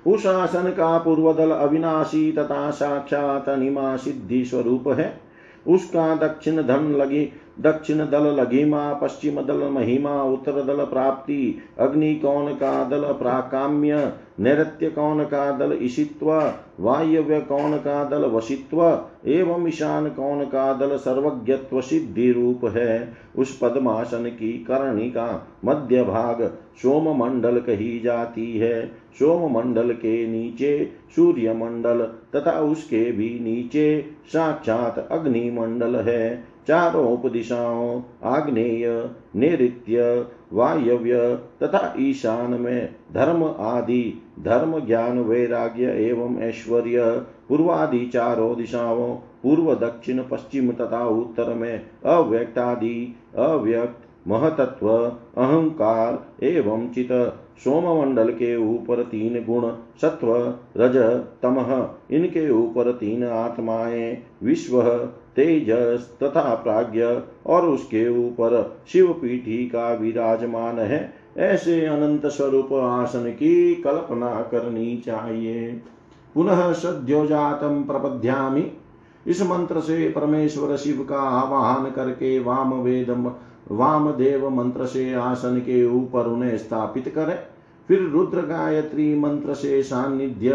उस 0.06 0.26
आसन 0.26 0.70
का 0.70 0.98
पूर्वदल 0.98 1.50
अविनाशी 1.50 2.32
तथा 2.32 2.70
साक्षात 2.70 3.48
निमा 3.48 3.96
सिद्धि 3.96 4.44
स्वरूप 4.44 4.88
है। 4.88 5.20
उसका 5.68 6.14
दक्षिण 6.16 6.62
धन 6.62 6.92
लगी, 6.92 7.32
दक्षिण 7.60 7.98
दल 7.98 8.40
लघिमा 8.40 8.92
पश्चिम 8.92 9.40
दल 9.42 9.68
महिमा, 9.68 10.22
उत्तर 10.22 10.52
दल 10.52 10.84
प्राप्ति 10.84 11.58
अग्नि 11.78 12.14
कौन 12.14 12.54
का 12.54 12.84
दल 12.84 13.02
प्राकाम्य 13.02 14.12
नैत्य 14.40 14.88
कौन 14.90 15.24
का 15.24 15.50
दल 15.52 15.78
ईशित्व 15.82 16.32
वायव्य 16.80 17.40
कौन 17.40 17.76
का 17.76 18.04
दल 18.04 18.24
वशित्व, 18.24 19.06
एवं 19.26 19.68
ईशान 19.68 20.08
कौन 20.08 20.44
का 20.44 20.72
दल 20.72 20.96
सर्वज्ञत्व 20.96 21.80
सिद्धि 21.80 22.32
रूप 22.32 22.64
है। 22.64 23.12
उस 23.36 23.58
पद्मासन 23.62 24.24
की 24.24 24.52
कर्णिका 24.52 25.46
मध्य 25.64 26.02
भाग 26.02 26.42
सोम 26.82 27.08
मंडल 27.18 27.60
कही 27.60 28.00
जाती 28.00 28.58
है। 28.58 28.86
सोम 29.18 29.52
मंडल 29.52 29.92
के 29.92 30.26
नीचे 30.26 30.90
सूर्य 31.16 31.52
मंडल 31.52 32.00
तथा 32.36 32.60
उसके 32.60 33.12
भी 33.12 33.38
नीचे 33.42 34.04
साक्षात 34.26 35.08
अग्नि 35.10 35.50
मंडल 35.50 35.96
है। 35.96 36.54
चारों 36.68 37.12
उपदिशाओं 37.12 38.02
आग्नेय 38.24 39.10
नैत्य 39.36 40.26
वायव्य 40.54 41.34
तथा 41.62 41.94
ईशान 41.98 42.50
में 42.60 42.94
धर्म 43.12 43.44
आदि, 43.44 44.22
धर्म 44.40 44.86
ज्ञान 44.86 45.18
वैराग्य 45.18 45.84
एवं 45.84 46.38
ऐश्वर्य, 46.38 47.10
पूर्वादि 47.48 48.06
चारों 48.06 48.56
दिशाओं, 48.56 49.14
पूर्व 49.14 49.74
दक्षिण 49.74 50.22
पश्चिम 50.22 50.72
तथा 50.72 51.06
उत्तर 51.06 51.54
में 51.54 51.86
अव्यक्तादि, 52.04 53.14
अव्यक्त, 53.36 53.98
महतत्व, 54.28 54.90
अहंकार 55.36 56.44
एवं 56.44 56.88
चित, 56.88 57.08
सोममंडल 57.64 58.28
के 58.28 58.56
ऊपर 58.56 59.02
तीन 59.02 59.44
गुण, 59.44 59.70
सत्व, 60.00 60.54
रज, 60.76 60.96
तमह, 61.42 61.90
इनके 62.10 62.50
ऊपर 62.50 62.92
तीन 62.92 63.24
आत्माएँ, 63.24 64.22
विश्व 64.42 64.82
तेजस 65.36 66.16
तथा 66.22 66.54
प्राज्ञ 66.54 67.02
और 67.46 67.66
उसके 67.66 68.26
ऊपर 68.26 68.76
शिव 68.88 69.06
पीठी 69.12 69.66
का 69.68 69.94
विराजमान 69.94 70.78
है। 70.78 71.14
ऐसे 71.38 71.86
अनंत 71.86 72.26
स्वरूप 72.26 72.72
आसन 72.72 73.30
की 73.30 73.74
कल्पना 73.74 74.34
करनी 74.34 75.02
चाहिए। 75.06 75.82
पुनः 76.34 76.72
सद्योजातम 76.72 77.82
प्रपद्यामी। 77.82 78.72
इस 79.26 79.42
मंत्र 79.42 79.80
से 79.80 80.08
परमेश्वर 80.10 80.76
शिव 80.76 81.06
का 81.10 81.18
आवाहन 81.18 81.90
करके 81.90 82.38
वाम 82.38 82.74
वेद 82.74 83.34
वाम 83.70 84.10
देव 84.10 84.50
मंत्र 84.50 84.86
से 84.86 85.14
आसन 85.14 85.58
के 85.58 85.86
ऊपर 85.86 86.26
उन्हें 86.26 86.58
स्थापित 86.58 87.08
करें। 87.08 87.38
फिर 87.88 88.00
रुद्र 88.00 88.40
गायत्री 88.40 89.14
मंत्र 89.18 89.54
से 89.54 89.82
सानिध्य 89.82 90.50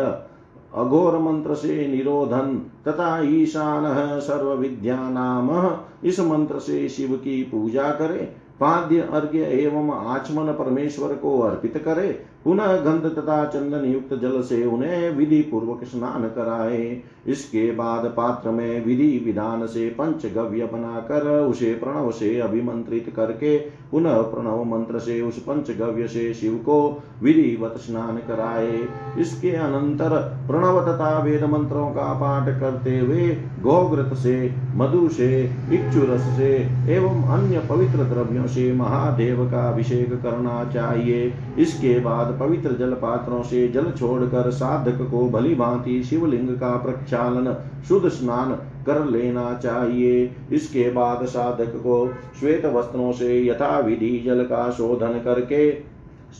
अघोर 0.76 1.18
मंत्र 1.18 1.56
से 1.56 1.88
निरोधन 1.88 2.62
तथा 2.88 3.22
ईशान 3.24 3.84
सर्व 4.20 4.54
विद्या 4.54 5.10
नाम 5.10 5.78
इस 6.08 6.20
मंत्र 6.20 6.60
से 6.60 6.90
शिव 6.90 7.16
की 7.16 7.44
पूजा 7.44 7.92
करे, 7.92 8.34
पाद्य 8.60 9.02
अर्घ्य 9.02 9.40
एवं 9.40 9.92
आचमन 9.92 10.54
परमेश्वर 10.54 11.14
को 11.14 11.40
अर्पित 11.40 11.78
करे 11.78 12.26
पुनः 12.46 12.76
गंध 12.78 13.06
तथा 13.16 13.44
चंदन 13.46 13.86
युक्त 13.86 14.14
जल 14.22 14.42
से 14.42 14.64
उन्हें 14.66 15.10
विधि 15.12 15.42
पूर्वक 15.42 15.84
स्नान 15.84 16.28
कराए। 16.36 17.02
इसके 17.28 17.72
बाद 17.72 18.06
पात्र 18.18 18.50
में 18.50 18.86
विधि 18.86 19.22
विधान 19.26 19.66
से 19.66 19.88
पंचगव्य 19.90 20.66
बनाकर 20.66 21.28
उसे 21.40 21.74
प्रणव 21.74 22.12
से 22.12 22.40
अभिमंत्रित 22.40 23.12
करके 23.16 23.58
पुनः 23.92 24.22
प्रणव 24.22 24.64
मंत्र 24.64 25.00
से 25.00 25.22
उस 25.22 25.40
पंचगव्य 25.40 26.08
से 26.08 26.34
शिव 26.34 26.56
को 26.66 26.80
विधिवत 27.24 27.76
स्नान 27.78 28.18
कराए। 28.28 28.80
इसके 29.20 29.52
अनंतर 29.58 30.18
प्रणव 30.48 30.82
तथा 30.84 31.18
वेद 31.20 31.44
मंत्रों 31.44 31.90
का 31.90 32.14
पाठ 32.14 32.50
करते 32.60 32.98
हुए 33.00 33.28
गोग्रत 33.62 34.14
से, 34.14 34.36
मधु 34.76 35.08
से 35.10 35.44
इक्षुरस 35.74 36.22
से 36.38 36.54
एवं 36.96 37.24
अन्य 37.34 37.66
पवित्र 37.70 38.04
द्रव्यों 38.06 38.48
से 38.48 38.72
महादेव 38.74 39.46
का 39.52 39.68
अभिषेक 39.70 40.14
करना 40.24 40.64
चाहिए। 40.74 41.34
इसके 41.60 42.00
बाद 42.00 42.29
पवित्र 42.38 42.72
जल 42.72 42.94
पात्रों 42.94 43.42
से 43.44 43.68
जल 43.68 43.92
छोड़कर 43.92 44.50
साधक 44.52 45.08
को 45.12 45.30
भली 45.30 45.56
भांति 45.56 46.04
शिवलिंग 46.04 46.50
का 46.50 46.76
प्रक्षालन, 46.78 47.56
शुद्ध 47.88 48.10
स्नान 48.10 48.54
कर 48.86 49.06
लेना 49.06 49.54
चाहिए। 49.54 50.36
इसके 50.52 50.90
बाद 50.92 51.26
साधक 51.26 51.72
को 51.76 52.14
श्वेत 52.40 52.66
वस्त्रों 52.66 53.12
से 53.12 53.48
यथाविधि 53.48 54.24
जल 54.26 54.44
का 54.44 54.70
शोधन 54.72 55.22
करके 55.26 55.72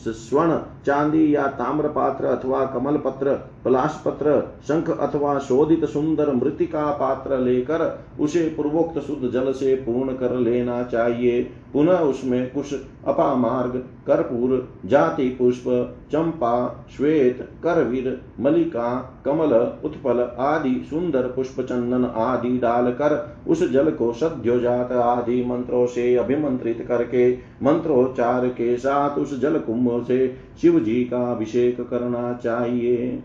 स्वर्ण 0.06 0.56
चांदी 0.86 1.34
या 1.34 1.46
ताम्र 1.46 1.88
पात्र 1.88 2.26
अथवा 2.26 2.64
कमल 2.64 2.96
पत्र 2.96 3.34
पलाश 3.64 4.02
पत्र 4.04 4.40
शंख 4.68 4.90
अथवा 4.90 5.38
शोधित 5.38 5.84
सुंदर 5.84 6.32
मृतिका 6.34 6.90
पात्र 6.90 7.38
लेकर 7.38 7.82
उसे 8.20 8.42
पूर्वोक्त 8.56 9.00
शुद्ध 9.00 9.30
जल 9.30 9.52
से 9.52 9.74
पूर्ण 9.76 10.12
कर 10.12 10.36
लेना 10.36 10.82
चाहिए। 10.82 11.42
पुनः 11.72 11.98
उसमें 11.98 12.50
कुश 12.52 12.72
अपामार्ग, 13.06 13.76
कर्पूर, 14.06 14.68
जाति 14.86 15.28
पुष्प, 15.28 15.64
चंपा, 16.12 16.86
श्वेत, 16.96 17.48
करवीर, 17.62 18.20
मलिका, 18.40 18.88
कमल, 19.24 19.52
उत्पल 19.84 20.20
आदि 20.38 20.74
सुंदर 20.90 21.26
पुष्प 21.26 21.60
चंदन 21.60 22.04
आदि 22.04 22.56
डालकर 22.58 23.38
उस 23.48 23.70
जल 23.70 23.90
को 23.90 24.12
सद्योजात 24.12 24.92
आदि 24.92 25.44
मंत्रों 25.44 25.86
से 25.86 26.14
अभिमंत्रित 26.16 26.84
करके, 26.88 27.32
मंत्रोच्चार 27.62 28.48
के 28.48 28.76
साथ 28.76 29.18
उस 29.18 29.38
जल 29.40 29.58
कुंभ 29.58 30.04
से 30.04 30.18
शिव 30.62 30.78
जी 30.80 31.04
का 31.04 31.32
अभिषेक 31.32 31.80
करना 31.80 32.32
चाहिए। 32.32 33.22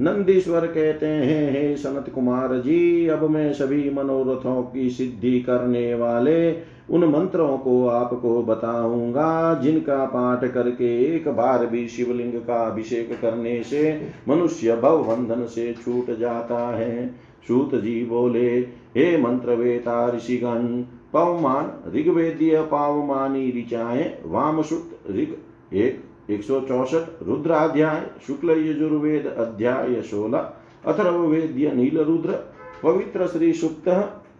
नंदीश्वर 0.00 0.66
कहते 0.66 1.06
हैं, 1.06 1.52
हे 1.52 1.76
सनत 1.76 2.08
कुमार 2.14 2.58
जी, 2.60 3.06
अब 3.06 3.30
मैं 3.30 3.52
सभी 3.52 3.90
मनोरथों 3.90 4.62
की 4.62 4.90
सिद्धि 4.90 5.40
करने 5.40 5.94
वाले 5.94 6.52
उन 6.90 7.04
मंत्रों 7.04 7.58
को 7.58 7.86
आपको 7.88 8.42
बताऊँगा, 8.42 9.54
जिनका 9.54 10.04
पाठ 10.04 10.44
करके 10.44 11.16
एक 11.16 11.28
बार 11.28 11.66
भी 11.66 11.88
शिवलिंग 11.88 12.32
का 12.32 12.66
अभिषेक 12.66 13.18
करने 13.22 13.62
से 13.62 14.00
मनुष्य 14.28 14.76
भव 14.76 15.02
बंधन 15.04 15.44
से 15.46 15.72
छूट 15.72 16.18
जाता 16.18 16.58
है। 16.76 17.06
सूत 17.48 17.74
जी 17.74 18.04
बोले, 18.04 18.48
हे 18.96 19.16
मंत्र 19.18 19.54
वेता 19.54 20.08
ऋषिगण, 20.16 20.66
पवमान, 21.12 21.92
ऋग्वेदीय 21.96 22.60
पावमानी 22.62 23.48
ऋचाएँ, 23.58 24.04
वामसुत, 24.24 24.98
ऋग, 25.10 25.36
एक 25.72 26.02
एक 26.32 26.42
सौ 26.42 26.60
चौसठ, 26.60 27.22
रुद्राध्याय 27.22 28.10
शुक्ल 28.26 28.50
यजुर्वेद 28.50 29.26
अध्याय 29.26 30.00
सोलह 30.02 30.52
अथर्वेद्य 30.86 31.72
नील 31.74 31.98
रुद्र 31.98 32.38
पवित्र 32.82 33.26
श्री 33.26 33.52
सुप्त 33.52 33.88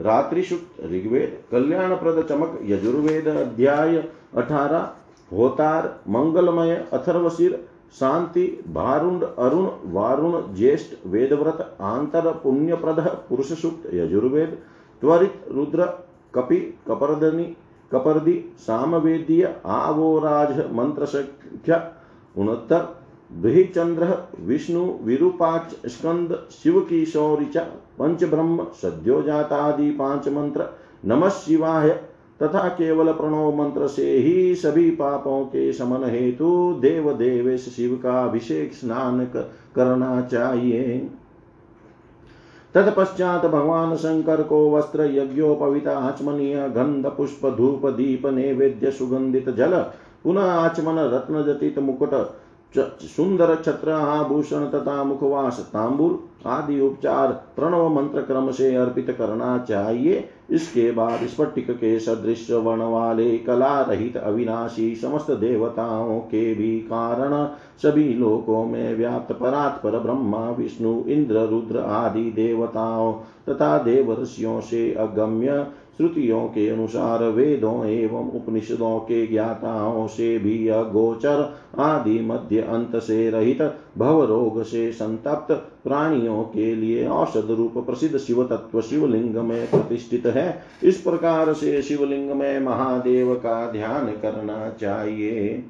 रात्रि 0.00 0.42
सुक्त 0.42 0.80
ऋग्वेद 0.84 1.36
कल्याण 1.50 1.94
प्रद 1.96 2.22
चमक 2.28 2.58
यजुर्वेद 2.62 3.28
अध्याय 3.28 3.96
अठारह, 4.36 4.88
होतार, 5.32 5.86
मंगलमय 6.08 6.74
अथर्वशीर, 6.92 7.52
शांति 8.00 8.46
भारुण 8.68 9.20
अरुण, 9.20 9.66
वारुण, 9.92 10.54
ज्येष्ठ, 10.54 11.06
वेदव्रत, 11.06 11.76
आंतर, 11.80 12.30
पुण्यप्रद 12.32 13.00
पुरुष 13.28 13.52
सुक्त 13.52 13.94
यजुर्वेद, 13.94 14.58
त्वरित, 15.02 15.40
रुद्र, 15.50 15.86
कपि, 16.34 16.56
कपर्दनी 16.88 17.44
कपर्दी, 17.92 18.54
सामवेदीय, 18.58 19.44
आवोराज 19.66 20.58
मंत्र 20.72 21.04
संख्या 21.04 21.90
उनहत्तर 22.38 22.88
बृहचंद्र, 23.32 24.28
विष्णु, 24.40 24.84
विरूपाक्ष, 25.02 25.90
स्कंद 25.90 26.38
शिव 26.50 26.80
की 26.80 27.04
शौरिचा 27.06 27.60
पंच 27.98 28.24
ब्रह्म 28.24 28.66
सद्योजातादि 28.82 29.90
पाँच 29.90 30.28
मंत्र, 30.28 30.66
नमः 31.04 31.28
शिवाय, 31.28 31.90
तथा 32.42 32.68
केवल 32.68 33.12
प्रणव 33.12 33.56
मंत्र 33.56 33.86
से 33.86 34.10
ही 34.12 34.54
सभी 34.54 34.90
पापों 34.90 35.44
के 35.44 35.72
समन 35.72 36.04
हेतु 36.04 36.78
देव 36.80 37.12
देवेश 37.12 37.68
शिव 37.68 37.94
का 38.02 38.22
अभिषेक 38.24 38.72
स्नान 38.72 39.24
करना 39.74 40.20
चाहिए। 40.20 41.10
तत्पश्चात 42.74 43.46
भगवान 43.46 43.96
शंकर 43.96 44.42
को 44.42 44.70
वस्त्र 44.70 45.04
यज्ञोपवित 45.04 45.88
आचमनीय 45.88 46.68
गंध, 46.68 47.06
पुष्प, 47.06 47.46
धूप, 47.56 47.86
दीप, 47.86 48.26
नैवेद्य, 48.26 48.90
सुगंधित 48.90 49.50
जल, 49.50 49.78
पुनः 50.24 50.42
आचमन, 50.42 50.98
रत्न 50.98 51.42
जटित 51.42 51.78
मुकुट 51.78 52.14
सुंदर 53.00 53.54
छत्र, 53.64 53.90
आभूषण 53.90 54.66
तथा 54.66 55.04
मुखवास, 55.04 55.58
तांबुल 55.72 56.18
आदि 56.46 56.80
उपचार, 56.80 57.32
प्रणव 57.56 57.88
मंत्र 57.88 58.22
क्रम 58.22 58.50
से 58.50 58.74
अर्पित 58.74 59.14
करना 59.18 59.58
चाहिए। 59.58 60.28
इसके 60.52 60.90
बाद 60.92 61.26
स्फटिक 61.26 61.70
के 61.70 61.98
सदृश 62.00 62.50
वर्ण 62.50 62.82
वाले 62.82 63.38
कला 63.38 63.80
रहित 63.80 64.16
अविनाशी 64.16 64.94
समस्त 64.94 65.30
देवताओं 65.30 66.20
के 66.20 66.54
भी 66.54 66.78
कारण 66.78 67.48
सभी 67.82 68.14
लोकों 68.14 68.64
में 68.64 68.94
व्याप्त 68.94 69.32
परात्पर 69.32 69.98
ब्रह्मा, 69.98 70.50
विष्णु, 70.50 71.04
इंद्र, 71.08 71.40
रुद्र 71.40 71.78
आदि 71.78 72.30
देवताओं 72.30 73.12
तथा 73.48 73.78
देवर्षियों 73.78 74.60
से 74.60 74.94
अगम्य 74.94 75.66
श्रुतियों 76.02 76.40
के 76.40 76.68
अनुसार 76.68 77.22
वेदों 77.24 77.86
एवं 77.86 78.30
उपनिषदों 78.30 78.98
के 79.00 79.26
ज्ञाताओं 79.26 80.06
से 80.06 80.38
भी 80.38 80.68
अगोचर 80.68 81.54
आदि 81.78 82.18
मध्य 82.20 82.60
अंत 82.60 82.96
से 82.96 83.30
रहित 83.30 83.62
भव 83.98 84.24
रोग 84.24 84.62
से 84.62 84.92
संतप्त 84.92 85.52
प्राणियों 85.84 86.42
के 86.42 86.74
लिए 86.74 87.06
औषध 87.06 87.50
रूप 87.50 87.78
प्रसिद्ध 87.78 88.18
शिव 88.18 88.44
तत्व 88.44 88.80
शिवलिंग 88.80 89.36
में 89.36 89.66
प्रतिष्ठित 89.70 90.26
है। 90.26 90.62
इस 90.82 91.00
प्रकार 91.00 91.52
से 91.52 91.82
शिवलिंग 91.82 92.30
में 92.30 92.60
महादेव 92.60 93.34
का 93.34 93.72
ध्यान 93.72 94.06
करना 94.06 94.70
चाहिए। 94.80 95.64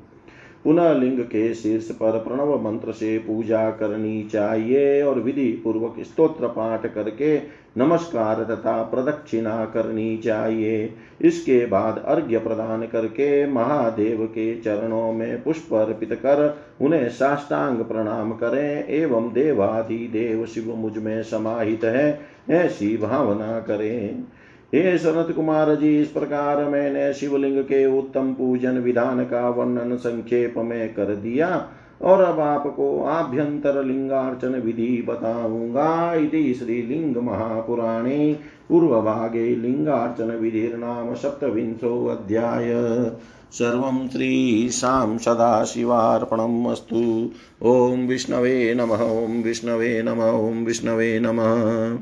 पुनः 0.64 0.92
लिंग 0.92 1.18
के 1.18 1.54
शीर्ष 1.54 1.90
पर 1.90 2.18
प्रणव 2.18 2.64
मंत्र 2.64 2.92
से 2.92 3.18
पूजा 3.18 3.70
करनी 3.70 4.22
चाहिए 4.22 5.02
और 5.02 5.20
विधि 5.20 5.50
पूर्वक 5.64 5.94
स्तोत्र 6.00 6.48
पाठ 6.48 6.94
करके 6.94 7.61
नमस्कार 7.76 8.42
तथा 8.44 8.82
प्रदक्षिणा 8.82 9.64
करनी 9.64 10.16
चाहिए। 10.16 10.94
इसके 11.20 11.66
बाद 11.66 12.02
अर्घ्य 12.06 12.38
प्रदान 12.38 12.82
करके 12.86 13.46
महादेव 13.46 14.24
के 14.24 14.54
चरणों 14.60 15.12
में 15.12 15.42
पुष्प 15.42 15.74
अर्पित 15.74 16.12
कर 16.12 16.58
उन्हें 16.80 17.08
साष्टांग 17.08 17.78
प्रणाम 17.78 18.32
करें, 18.32 18.86
एवं 18.88 19.32
देवाधि 19.32 20.10
देव 20.12 20.44
शिव 20.46 20.74
मुझमें 20.76 21.22
समाहित 21.22 21.84
है, 21.84 22.20
ऐसी 22.50 22.96
भावना 22.96 23.60
करें। 23.60 24.24
हे 24.74 24.98
सनत 24.98 25.34
कुमार 25.36 25.74
जी, 25.74 26.00
इस 26.00 26.08
प्रकार 26.08 26.64
मैंने 26.64 27.12
शिवलिंग 27.12 27.62
के 27.64 27.98
उत्तम 27.98 28.32
पूजन 28.34 28.78
विधान 28.78 29.24
का 29.24 29.48
वर्णन 29.48 29.96
संक्षेप 29.96 30.54
में 30.58 30.94
कर 30.94 31.14
दिया। 31.16 31.68
और 32.04 32.20
अब 32.20 32.40
आपको 32.40 33.04
आभ्यंतर 33.04 33.84
लिंगार्चन 33.84 34.48
विधि 34.48 35.04
बताऊँगा। 35.08 36.14
इति 36.14 36.54
श्रीलिंग 36.54 37.16
महापुराणे 37.16 38.38
पूर्वभागे 38.68 39.56
लिंगार्चन 39.56 40.36
विधिर्नाम 40.36 41.14
सप्तविंशोऽध्याय 41.14 42.70
सर्वं 43.52 44.08
श्रीशां 44.08 45.18
सदाशिवार्पणम् 45.18 46.66
अस्तु। 46.66 47.30
ॐ 47.62 48.06
विष्णवे 48.06 48.74
नमः, 48.74 49.24
ॐ 49.24 49.42
विष्णवे 49.42 50.02
नमः, 50.02 50.30
ॐ 50.30 50.64
विष्णवे 50.64 51.20
नमः। 51.20 51.98